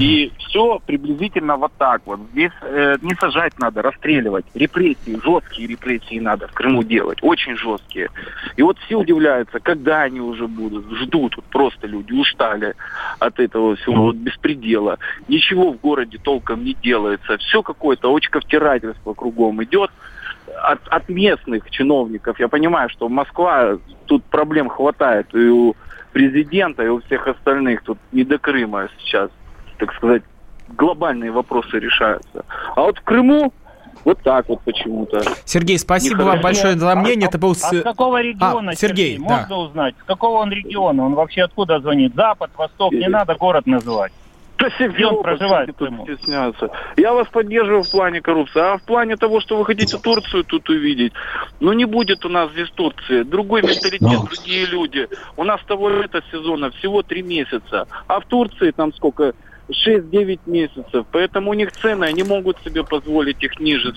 [0.00, 2.20] И все приблизительно вот так вот.
[2.32, 4.44] Здесь э, не сажать надо, расстреливать.
[4.54, 8.10] Репрессии, жесткие репрессии надо в Крыму делать, очень жесткие.
[8.56, 10.84] И вот все удивляются, когда они уже будут.
[10.98, 12.74] Ждут, вот просто люди устали
[13.18, 14.98] от этого всего вот беспредела.
[15.28, 17.38] Ничего в городе толком не делается.
[17.38, 19.90] Все какое-то очковтирательство кругом идет
[20.62, 22.38] от, от местных чиновников.
[22.40, 25.74] Я понимаю, что Москва, тут проблем хватает и у
[26.12, 27.82] президента, и у всех остальных.
[27.82, 29.30] Тут не до Крыма сейчас,
[29.78, 30.22] так сказать,
[30.68, 32.44] глобальные вопросы решаются.
[32.74, 33.52] А вот в Крыму
[34.04, 35.22] вот так вот почему-то.
[35.44, 36.32] Сергей, спасибо Нехорошо.
[36.32, 37.28] вам большое за мнение.
[37.28, 37.52] Это был...
[37.52, 39.24] А с какого региона, А, Сергей, да.
[39.24, 39.94] можно узнать?
[40.00, 41.06] С какого он региона?
[41.06, 42.14] Он вообще откуда звонит?
[42.14, 42.92] Запад, Восток?
[42.92, 44.12] Не надо город называть.
[44.56, 46.06] Да Где он проживает Крыму?
[46.06, 46.70] стесняются.
[46.96, 50.68] Я вас поддерживаю в плане коррупции, а в плане того, что вы хотите Турцию тут
[50.70, 51.12] увидеть,
[51.60, 53.24] ну не будет у нас здесь Турции.
[53.24, 55.08] Другой менталитет, другие люди.
[55.36, 59.34] У нас того лета сезона всего три месяца, а в Турции там сколько?
[59.70, 61.06] 6-9 месяцев.
[61.10, 63.94] Поэтому у них цены, они могут себе позволить их ниже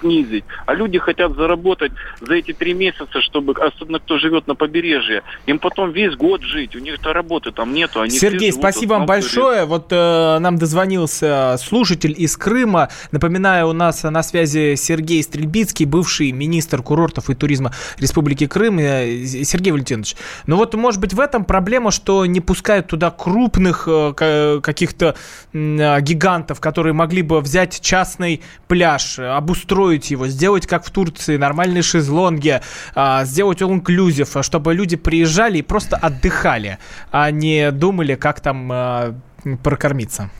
[0.00, 0.44] снизить.
[0.66, 5.58] А люди хотят заработать за эти три месяца, чтобы, особенно кто живет на побережье, им
[5.58, 6.74] потом весь год жить.
[6.74, 8.00] У них-то работы там нету.
[8.00, 9.64] Они Сергей, спасибо вам большое.
[9.64, 12.88] Вот э, нам дозвонился слушатель из Крыма.
[13.12, 18.78] Напоминаю, у нас на связи Сергей Стрельбицкий, бывший министр курортов и туризма Республики Крым.
[18.78, 23.84] Э, Сергей Валентинович, ну вот, может быть, в этом проблема, что не пускают туда крупных
[23.86, 25.14] э, ка- каких-то
[25.52, 31.36] э, гигантов, которые могли бы взять частный пляж, обустроить обустроить его, сделать как в Турции,
[31.36, 32.60] нормальные шезлонги,
[32.94, 36.78] а, сделать all-inclusive, чтобы люди приезжали и просто отдыхали,
[37.10, 39.14] а не думали, как там а,
[39.62, 40.30] прокормиться?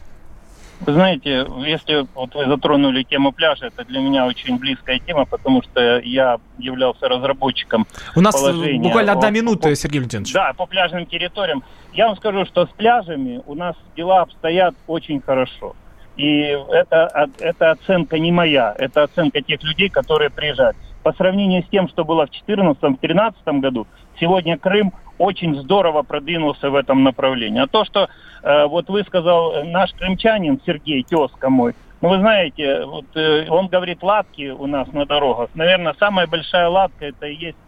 [0.87, 5.63] Вы знаете, если вот вы затронули тему пляжа, это для меня очень близкая тема, потому
[5.63, 7.87] что я являлся разработчиком
[8.17, 8.35] У нас
[8.79, 10.33] буквально одна минута, по- Сергей Валентинович.
[10.33, 11.63] Да, по пляжным территориям.
[11.93, 15.75] Я вам скажу, что с пляжами у нас дела обстоят очень хорошо.
[16.21, 20.77] И это, это оценка не моя, это оценка тех людей, которые приезжают.
[21.03, 23.87] По сравнению с тем, что было в 2014-2013 году,
[24.21, 27.63] сегодня Крым очень здорово продвинулся в этом направлении.
[27.63, 28.11] А то, что
[28.43, 33.47] э, вот вы сказал э, наш крымчанин Сергей, тезка мой, ну вы знаете, вот э,
[33.49, 35.49] он говорит латки у нас на дорогах.
[35.55, 37.59] Наверное, самая большая латка это и есть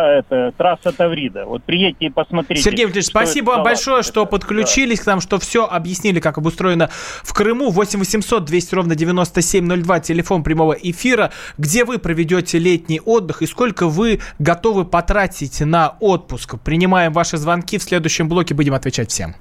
[0.00, 1.46] это, трасса Таврида.
[1.46, 2.62] Вот приедьте и посмотрите.
[2.62, 6.90] Сергей это спасибо вам большое, что подключились к нам, что все объяснили, как обустроено
[7.22, 7.70] в Крыму.
[7.70, 11.32] 8 800 200 ровно 9702, телефон прямого эфира.
[11.58, 16.56] Где вы проведете летний отдых и сколько вы готовы потратить на отпуск?
[16.62, 17.78] Принимаем ваши звонки.
[17.78, 19.34] В следующем блоке будем отвечать всем.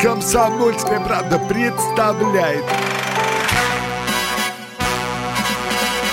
[0.00, 2.64] Комсомольская правда представляет.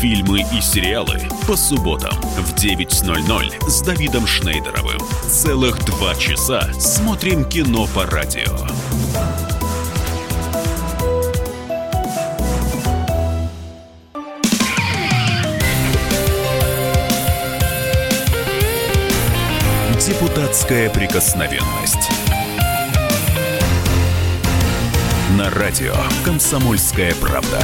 [0.00, 4.98] фильмы и сериалы по субботам в 9.00 с Давидом Шнейдеровым.
[5.28, 8.56] Целых два часа смотрим кино по радио.
[20.00, 22.10] Депутатская прикосновенность.
[25.36, 25.94] На радио
[26.24, 27.60] «Комсомольская правда».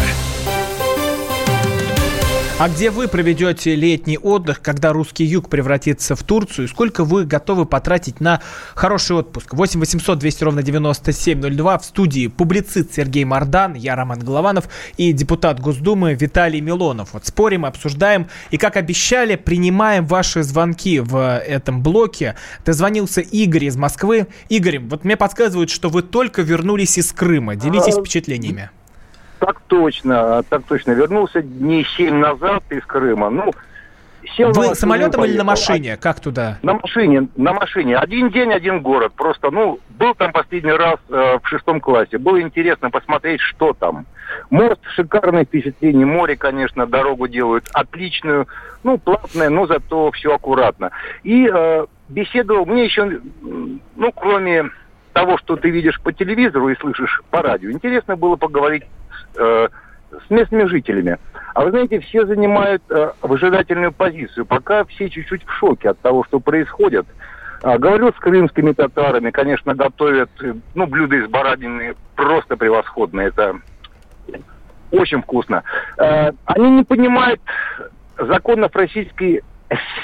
[2.58, 6.68] А где вы проведете летний отдых, когда русский юг превратится в Турцию?
[6.68, 8.40] Сколько вы готовы потратить на
[8.74, 9.52] хороший отпуск?
[9.52, 11.78] 8 800 200 ровно 9702.
[11.78, 17.10] В студии публицист Сергей Мардан, я Роман Голованов и депутат Госдумы Виталий Милонов.
[17.12, 22.36] Вот спорим, обсуждаем и, как обещали, принимаем ваши звонки в этом блоке.
[22.64, 24.28] Дозвонился Игорь из Москвы.
[24.48, 27.54] Игорь, вот мне подсказывают, что вы только вернулись из Крыма.
[27.54, 28.70] Делитесь А, впечатлениями.
[29.38, 30.92] Так точно, так точно.
[30.92, 33.30] Вернулся дней семь назад из Крыма.
[33.30, 33.52] Ну,
[34.36, 35.96] сел Вы и самолетом или на машине?
[35.96, 36.58] Как туда?
[36.62, 37.96] На машине, на машине.
[37.96, 39.12] Один день, один город.
[39.14, 42.18] Просто, ну, был там последний раз э, в шестом классе.
[42.18, 44.06] Было интересно посмотреть, что там.
[44.50, 46.06] Мост, шикарное впечатление.
[46.06, 48.46] Море, конечно, дорогу делают отличную.
[48.82, 50.90] Ну, платная, но зато все аккуратно.
[51.22, 54.70] И э, беседовал, мне еще, ну, кроме
[55.12, 58.84] того, что ты видишь по телевизору и слышишь по радио, интересно было поговорить
[59.38, 59.68] э,
[60.26, 61.18] с местными жителями.
[61.54, 64.46] А вы знаете, все занимают э, выжидательную позицию.
[64.46, 67.06] Пока все чуть-чуть в шоке от того, что происходит.
[67.62, 73.28] А, говорю с крымскими татарами, конечно, готовят, э, ну, блюда из баранины просто превосходные.
[73.28, 73.56] Это
[74.90, 75.62] очень вкусно.
[75.98, 77.40] Э, они не понимают
[78.18, 79.42] законов Российской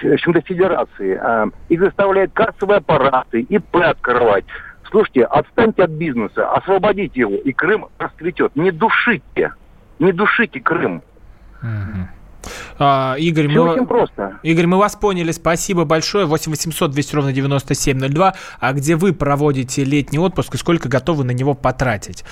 [0.02, 1.20] общем-то, Федерации.
[1.20, 4.44] Э, их заставляют кассовые аппараты, ИП открывать.
[4.92, 8.54] Слушайте, отстаньте от бизнеса, освободите его, и Крым расцветет.
[8.54, 9.52] Не душите,
[9.98, 11.02] не душите Крым.
[12.78, 13.70] А, Игорь, Все мы...
[13.72, 14.38] очень просто.
[14.42, 16.26] Игорь, мы вас поняли, спасибо большое.
[16.26, 18.34] 8 800 200 ровно 9702.
[18.58, 22.24] А где вы проводите летний отпуск и сколько готовы на него потратить?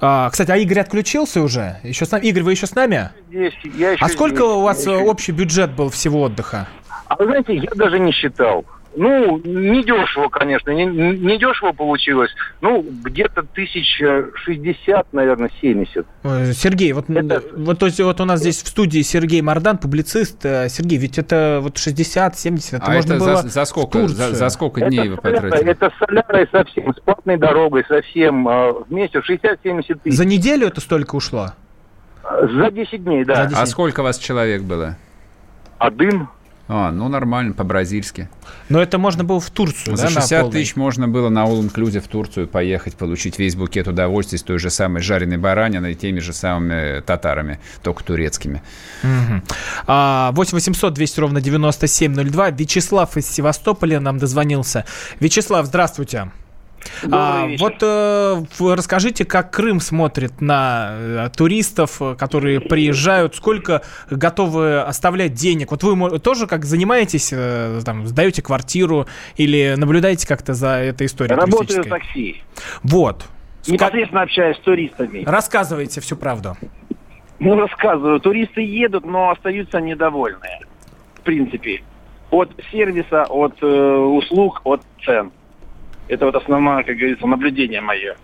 [0.00, 1.78] А, кстати, а Игорь отключился уже?
[1.82, 2.24] Еще с нами?
[2.26, 3.10] Игорь, вы еще с нами?
[3.28, 6.22] Здесь, я еще А сколько здесь, у вас я э, еще- общий бюджет был всего
[6.22, 6.68] отдыха?
[7.08, 8.64] А вы знаете, я даже не считал.
[8.96, 12.30] Ну, не дешево, конечно, не, не дешево получилось.
[12.62, 14.00] Ну, где-то тысяч
[14.36, 16.06] шестьдесят, наверное, семьдесят.
[16.54, 20.44] Сергей, вот, вот, то есть, вот у нас здесь в студии Сергей Мардан, публицист.
[20.46, 24.34] Э, Сергей, ведь это вот 60-70, это А можно это было за, за сколько, за,
[24.34, 25.70] за сколько дней вы Это потратили?
[25.70, 30.16] это солярой совсем, с платной дорогой совсем, э, вместе 60-70 тысяч.
[30.16, 31.48] За неделю это столько ушло?
[32.22, 33.50] За 10 дней, да.
[33.54, 34.96] А сколько вас человек было?
[35.78, 36.28] Один.
[36.68, 38.28] А, ну нормально, по-бразильски.
[38.68, 40.52] Но это можно было в Турцию, За да, на 60 полный?
[40.52, 44.58] тысяч можно было на All Inclusive в Турцию поехать, получить весь букет удовольствий с той
[44.58, 48.62] же самой жареной бараниной и теми же самыми татарами, только турецкими.
[49.02, 49.42] Мгм.
[49.86, 52.50] А, 8 800 200 ровно 9702.
[52.50, 54.84] Вячеслав из Севастополя нам дозвонился.
[55.20, 56.30] Вячеслав, здравствуйте.
[57.10, 64.80] А, вот э, расскажите, как Крым смотрит на э, туристов, э, которые приезжают, сколько готовы
[64.80, 65.70] оставлять денег?
[65.70, 69.06] Вот вы тоже как занимаетесь, э, там, сдаете квартиру
[69.36, 72.42] или наблюдаете как-то за этой историей Работаю в такси.
[72.82, 73.26] Вот.
[73.66, 75.24] Непосредственно общаюсь с туристами.
[75.24, 76.56] Рассказывайте всю правду.
[77.38, 78.20] Ну, рассказываю.
[78.20, 80.60] Туристы едут, но остаются недовольные.
[81.16, 81.82] В принципе.
[82.30, 85.32] От сервиса, от э, услуг, от цен.
[86.08, 88.16] Это вот основное, как говорится, наблюдение мое.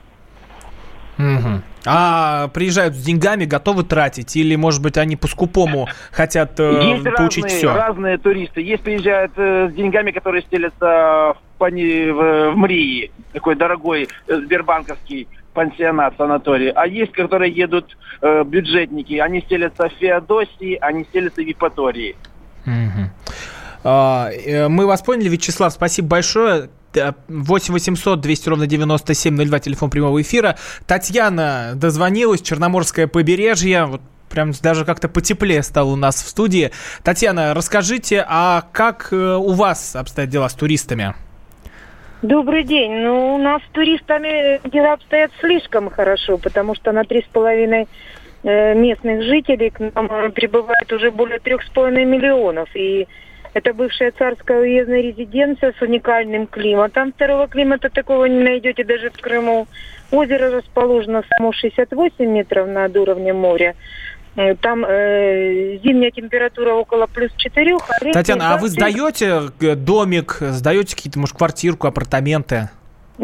[1.19, 1.63] Мгм.
[1.85, 4.37] А приезжают с деньгами, готовы тратить?
[4.37, 7.75] Или, может быть, они по-скупому хотят э, Есть получить разные, все?
[7.75, 8.61] разные туристы.
[8.61, 14.37] Есть приезжают э, с деньгами, которые стелятся в, пани- в, в Мрии, такой дорогой э,
[14.37, 16.71] сбербанковский пансионат, санаторий.
[16.71, 19.15] А есть, которые едут э, бюджетники.
[19.15, 22.17] Они стелятся в Феодосии, они стелятся в Евпатории.
[22.65, 23.11] Мгм.
[23.85, 26.71] А, э, Мы вас поняли, Вячеслав, спасибо большое.
[26.93, 30.57] Т- 8 800 200 ровно 9702, телефон прямого эфира.
[30.87, 33.87] Татьяна дозвонилась, Черноморское побережье.
[33.87, 36.71] Вот прям даже как-то потеплее стало у нас в студии.
[37.03, 41.15] Татьяна, расскажите, а как э, у вас обстоят дела с туристами?
[42.23, 42.93] Добрый день.
[43.01, 47.89] Ну, у нас с туристами дела обстоят слишком хорошо, потому что на три с половиной
[48.45, 52.69] э, местных жителей к нам прибывает уже более трех с половиной миллионов.
[52.75, 53.09] И
[53.55, 57.13] это бывшая царская уездная резиденция с уникальным климатом.
[57.13, 59.67] Второго климата такого не найдете даже в Крыму.
[60.11, 63.75] Озеро расположено само 68 метров над уровнем моря.
[64.37, 67.77] Э, Там э, зимняя температура около плюс 4.
[68.13, 72.71] Татьяна, а вы сдаете э, домик, сдаете какие-то, может, квартирку, апартаменты?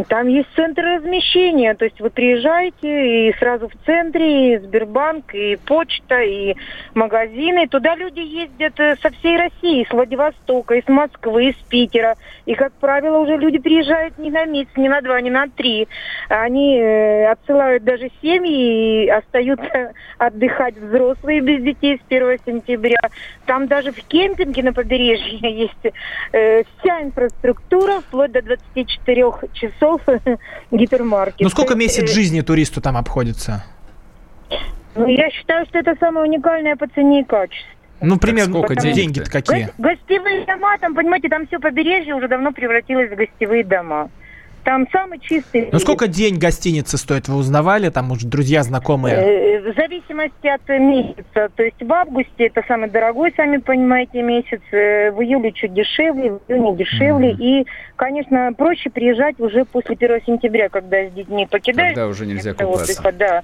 [0.06, 5.56] Там есть центр размещения, то есть вы приезжаете и сразу в центре и Сбербанк, и
[5.56, 6.54] почта, и
[6.94, 7.66] магазины.
[7.66, 12.14] Туда люди ездят э, со всей России, с Владивостока, из Москвы, из Питера.
[12.46, 15.88] И, как правило, уже люди приезжают не на месяц, не на два, не на три.
[16.28, 23.00] Они э, отсылают даже семьи и остаются отдыхать взрослые без детей с 1 сентября.
[23.46, 25.94] Там даже в кемпинге на побережье есть
[26.32, 29.24] э, вся инфраструктура, вплоть до 24
[29.54, 29.87] часов
[30.70, 31.40] гипермаркет.
[31.40, 33.64] Ну, сколько месяц э, жизни туристу там обходится?
[34.94, 37.70] Ну, я считаю, что это самое уникальное по цене и качеству.
[38.00, 39.64] Ну, примерно, сколько потому- деньги-то какие?
[39.66, 44.10] Го- Гостевые дома, там, понимаете, там все побережье уже давно превратилось в гостевые дома.
[44.68, 45.70] Там самый чистый.
[45.72, 47.88] Ну, сколько день гостиницы стоит, вы узнавали?
[47.88, 49.14] Там, может, друзья, знакомые?
[49.16, 51.48] Э, В зависимости от э, месяца.
[51.56, 54.60] То есть в августе это самый дорогой, сами понимаете, месяц.
[54.70, 57.30] Э, В июле чуть дешевле, в июне дешевле.
[57.32, 57.66] И,
[57.96, 61.94] конечно, проще приезжать уже после 1 сентября, когда с детьми покидаешь.
[61.94, 62.82] Когда уже нельзя купаться.
[62.92, 63.42] отдыха, да.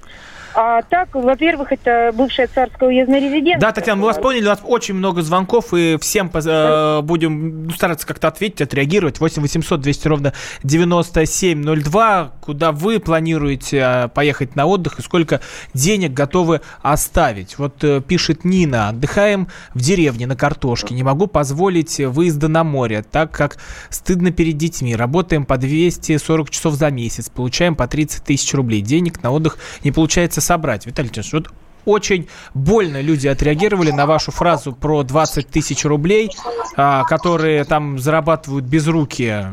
[0.56, 3.60] А так, во-первых, это бывшая царская уездная резиденция.
[3.60, 8.06] Да, Татьяна, мы вас поняли, у нас очень много звонков, и всем э, будем стараться
[8.06, 9.18] как-то ответить, отреагировать.
[9.18, 10.32] 8 800 200 ровно
[10.62, 15.40] 9702, куда вы планируете э, поехать на отдых и сколько
[15.72, 17.58] денег готовы оставить.
[17.58, 23.02] Вот э, пишет Нина, отдыхаем в деревне на картошке, не могу позволить выезда на море,
[23.02, 23.56] так как
[23.90, 24.94] стыдно перед детьми.
[24.94, 28.82] Работаем по 240 часов за месяц, получаем по 30 тысяч рублей.
[28.82, 30.86] Денег на отдых не получается собрать.
[30.86, 31.48] Виталий Леонидович, вот
[31.84, 36.30] очень больно люди отреагировали на вашу фразу про 20 тысяч рублей,
[36.76, 39.46] а, которые там зарабатывают без руки.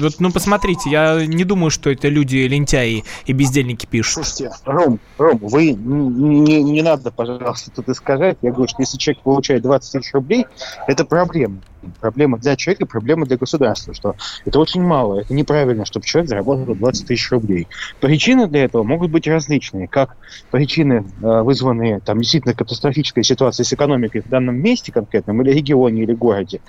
[0.00, 4.26] Вот, ну, посмотрите, я не думаю, что это люди лентяи и бездельники пишут.
[4.26, 8.38] Слушайте, Ром, Ром, вы не, не- не надо, пожалуйста, тут искажать.
[8.42, 10.46] Я говорю, что если человек получает 20 тысяч рублей,
[10.86, 11.60] это проблема.
[12.00, 14.14] Проблема для человека, проблема для государства, что
[14.44, 17.68] это очень мало, это неправильно, чтобы человек заработал 20 тысяч рублей.
[18.00, 20.16] Причины для этого могут быть различные, как
[20.50, 26.02] причины, э, вызванные там действительно катастрофической ситуацией с экономикой в данном месте конкретном, или регионе,
[26.02, 26.60] или городе,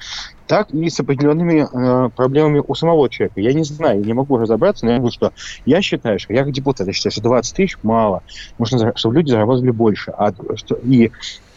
[0.48, 3.40] так и с определенными э, проблемами у самого человека.
[3.40, 5.32] Я не знаю, я не могу разобраться, но я говорю, что
[5.66, 8.22] я считаю, что я как депутат, я считаю, что 20 тысяч мало.
[8.58, 10.12] Нужно, чтобы люди заработали больше.
[10.12, 11.12] А, что, и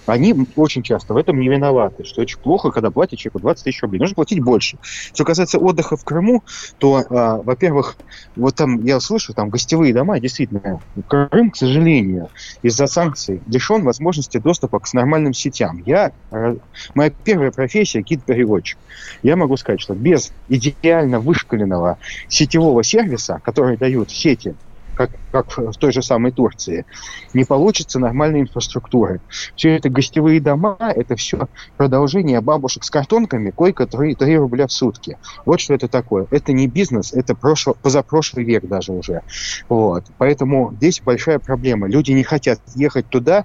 [0.07, 3.82] они очень часто в этом не виноваты, что очень плохо, когда платят человеку 20 тысяч
[3.82, 3.98] рублей.
[3.98, 4.78] Нужно платить больше.
[4.82, 6.44] Что касается отдыха в Крыму,
[6.78, 7.96] то, а, во-первых,
[8.36, 12.28] вот там я слышу, там гостевые дома, действительно, Крым, к сожалению,
[12.62, 15.82] из-за санкций лишен возможности доступа к нормальным сетям.
[15.84, 16.57] Я, э,
[16.94, 18.78] моя первая профессия гид-переводчик.
[19.22, 21.98] Я могу сказать, что без идеально вышкаленного
[22.28, 24.54] сетевого сервиса, который дают сети
[24.96, 25.11] как,
[25.43, 26.87] как в той же самой Турции,
[27.34, 29.20] не получится нормальной инфраструктуры.
[29.55, 34.72] Все это гостевые дома, это все продолжение бабушек с картонками, койка 3, 3 рубля в
[34.72, 35.18] сутки.
[35.45, 36.26] Вот что это такое.
[36.30, 39.20] Это не бизнес, это прошло, позапрошлый век даже уже.
[39.68, 40.05] Вот.
[40.16, 41.87] Поэтому здесь большая проблема.
[41.87, 43.45] Люди не хотят ехать туда,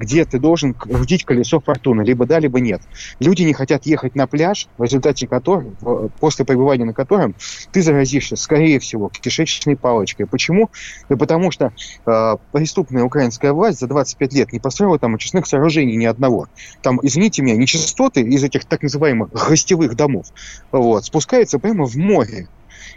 [0.00, 2.82] где ты должен крутить колесо фортуны, либо да, либо нет.
[3.20, 7.36] Люди не хотят ехать на пляж, в результате которого, после пребывания на котором,
[7.70, 10.26] ты заразишься, скорее всего, кишечной палочкой.
[10.26, 10.70] Почему?
[11.08, 11.72] Да потому что
[12.06, 16.48] э, преступная украинская власть за 25 лет не построила там очистных сооружений ни одного.
[16.82, 20.26] Там, извините меня, нечистоты из этих так называемых гостевых домов
[20.72, 22.48] вот, спускаются прямо в море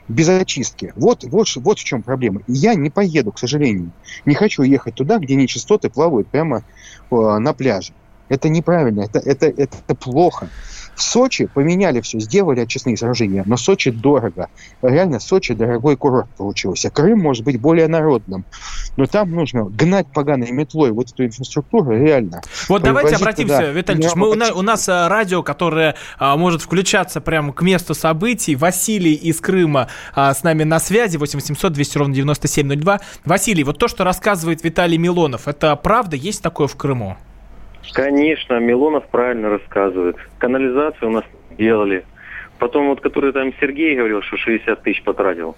[0.08, 0.94] без очистки.
[0.96, 2.42] Вот, вот, вот в чем проблема.
[2.48, 3.92] Я не поеду, к сожалению.
[4.26, 6.64] Не хочу ехать туда, где нечистоты плавают прямо
[7.12, 7.94] э, на пляже.
[8.32, 10.48] Это неправильно, это, это, это плохо.
[10.96, 14.48] В Сочи поменяли все, сделали очистные сооружения, но Сочи дорого.
[14.82, 16.90] Реально, Сочи дорогой курорт получился.
[16.90, 18.46] Крым может быть более народным,
[18.96, 22.42] но там нужно гнать поганой метлой вот эту инфраструктуру реально.
[22.70, 26.38] Вот давайте обратимся, туда Виталий Ильич, мы, у, на- у нас а, радио, которое а,
[26.38, 28.56] может включаться прямо к месту событий.
[28.56, 33.02] Василий из Крыма а, с нами на связи, 8700 200 ровно 9702.
[33.26, 36.16] Василий, вот то, что рассказывает Виталий Милонов, это правда?
[36.16, 37.18] Есть такое в Крыму?
[37.94, 40.18] Конечно, Милонов правильно рассказывает.
[40.38, 41.26] Канализацию у нас
[41.58, 42.06] делали.
[42.60, 45.56] Потом вот, который там Сергей говорил, что 60 тысяч потратил.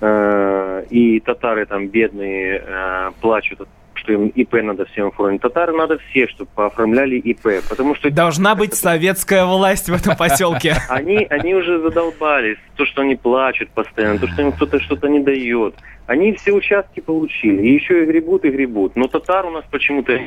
[0.00, 5.40] Э, И татары там бедные э, плачут, что им ИП надо всем оформить.
[5.40, 7.64] Татары надо все, чтобы пооформляли ИП.
[7.68, 10.76] Потому что Должна быть советская власть в этом поселке.
[10.88, 12.58] они, они уже задолбались.
[12.76, 15.74] То, что они плачут постоянно, то, что им кто-то что-то не дает.
[16.06, 17.62] Они все участки получили.
[17.62, 18.96] И еще и гребут, и гребут.
[18.96, 20.20] Но татар у нас почему-то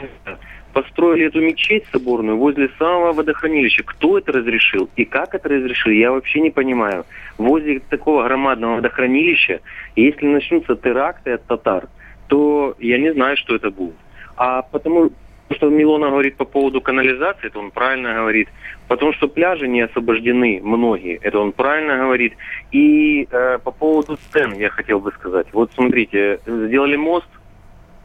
[0.75, 3.83] построили эту мечеть соборную возле самого водохранилища.
[3.83, 7.05] Кто это разрешил и как это разрешил, я вообще не понимаю.
[7.37, 9.61] Возле такого громадного водохранилища,
[9.95, 11.87] если начнутся теракты от татар,
[12.27, 13.95] то я не знаю, что это будет.
[14.35, 15.11] А потому
[15.51, 18.49] что Милона говорит по поводу канализации, это он правильно говорит.
[18.89, 22.33] Потому что пляжи не освобождены, многие, это он правильно говорит.
[22.73, 25.47] И э, по поводу цен я хотел бы сказать.
[25.53, 27.29] Вот смотрите, сделали мост,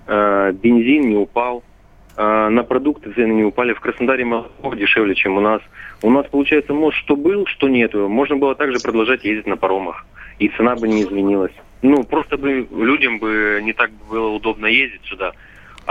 [0.06, 1.69] э, бензин не упал, э,
[2.20, 3.72] на продукты цены не упали.
[3.72, 5.62] В Краснодаре молоко дешевле, чем у нас.
[6.02, 8.08] У нас, получается, мост что был, что нету.
[8.08, 10.04] Можно было также продолжать ездить на паромах.
[10.38, 11.52] И цена бы не изменилась.
[11.82, 15.32] Ну, просто бы людям бы не так было удобно ездить сюда.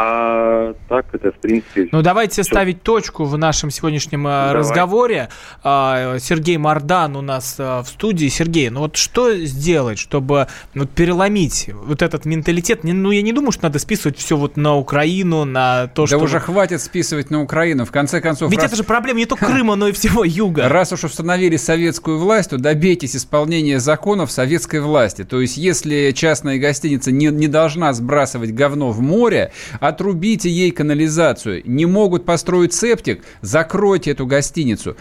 [0.01, 1.89] А так это, в принципе...
[1.91, 2.43] Ну, давайте всё.
[2.43, 4.53] ставить точку в нашем сегодняшнем э, Давай.
[4.53, 5.29] разговоре.
[5.61, 8.29] А, Сергей Мардан у нас э, в студии.
[8.29, 12.85] Сергей, ну вот что сделать, чтобы ну, вот переломить вот этот менталитет?
[12.85, 16.19] Ну, я не думаю, что надо списывать все вот на Украину, на то, да что...
[16.19, 17.83] уже вот- хватит списывать на Украину.
[17.83, 20.69] В конце концов, Ведь раз- это же проблема не только Крыма, но и всего юга.
[20.69, 25.25] Раз уж установили советскую власть, то добейтесь исполнения законов советской власти.
[25.25, 29.51] То есть, если частная гостиница не, не должна сбрасывать говно в море,
[29.89, 31.61] отрубите ей канализацию.
[31.65, 34.95] Не могут построить септик, закройте эту гостиницу.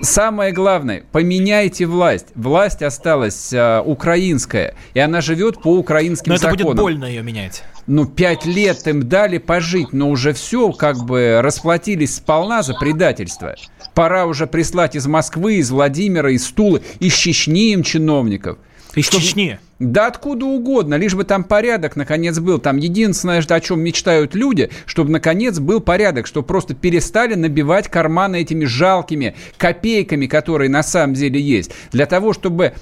[0.00, 2.26] Самое главное, поменяйте власть.
[2.34, 6.66] Власть осталась а, украинская, и она живет по украинским Но это законам.
[6.68, 7.64] будет больно ее менять.
[7.88, 13.56] Ну, пять лет им дали пожить, но уже все, как бы, расплатились сполна за предательство.
[13.94, 18.58] Пора уже прислать из Москвы, из Владимира, из Тулы, из Чечни им чиновников.
[18.94, 19.58] Из Чечни?
[19.78, 22.58] Да откуда угодно, лишь бы там порядок наконец был.
[22.58, 28.40] Там единственное, о чем мечтают люди, чтобы наконец был порядок, чтобы просто перестали набивать карманы
[28.40, 31.70] этими жалкими копейками, которые на самом деле есть.
[31.92, 32.74] Для того, чтобы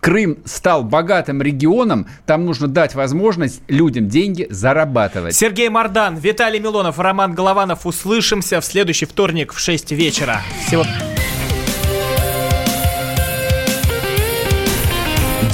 [0.00, 5.34] Крым стал богатым регионом, там нужно дать возможность людям деньги зарабатывать.
[5.34, 7.86] Сергей Мардан, Виталий Милонов, Роман Голованов.
[7.86, 10.42] Услышимся в следующий вторник в 6 вечера.
[10.66, 10.84] Всего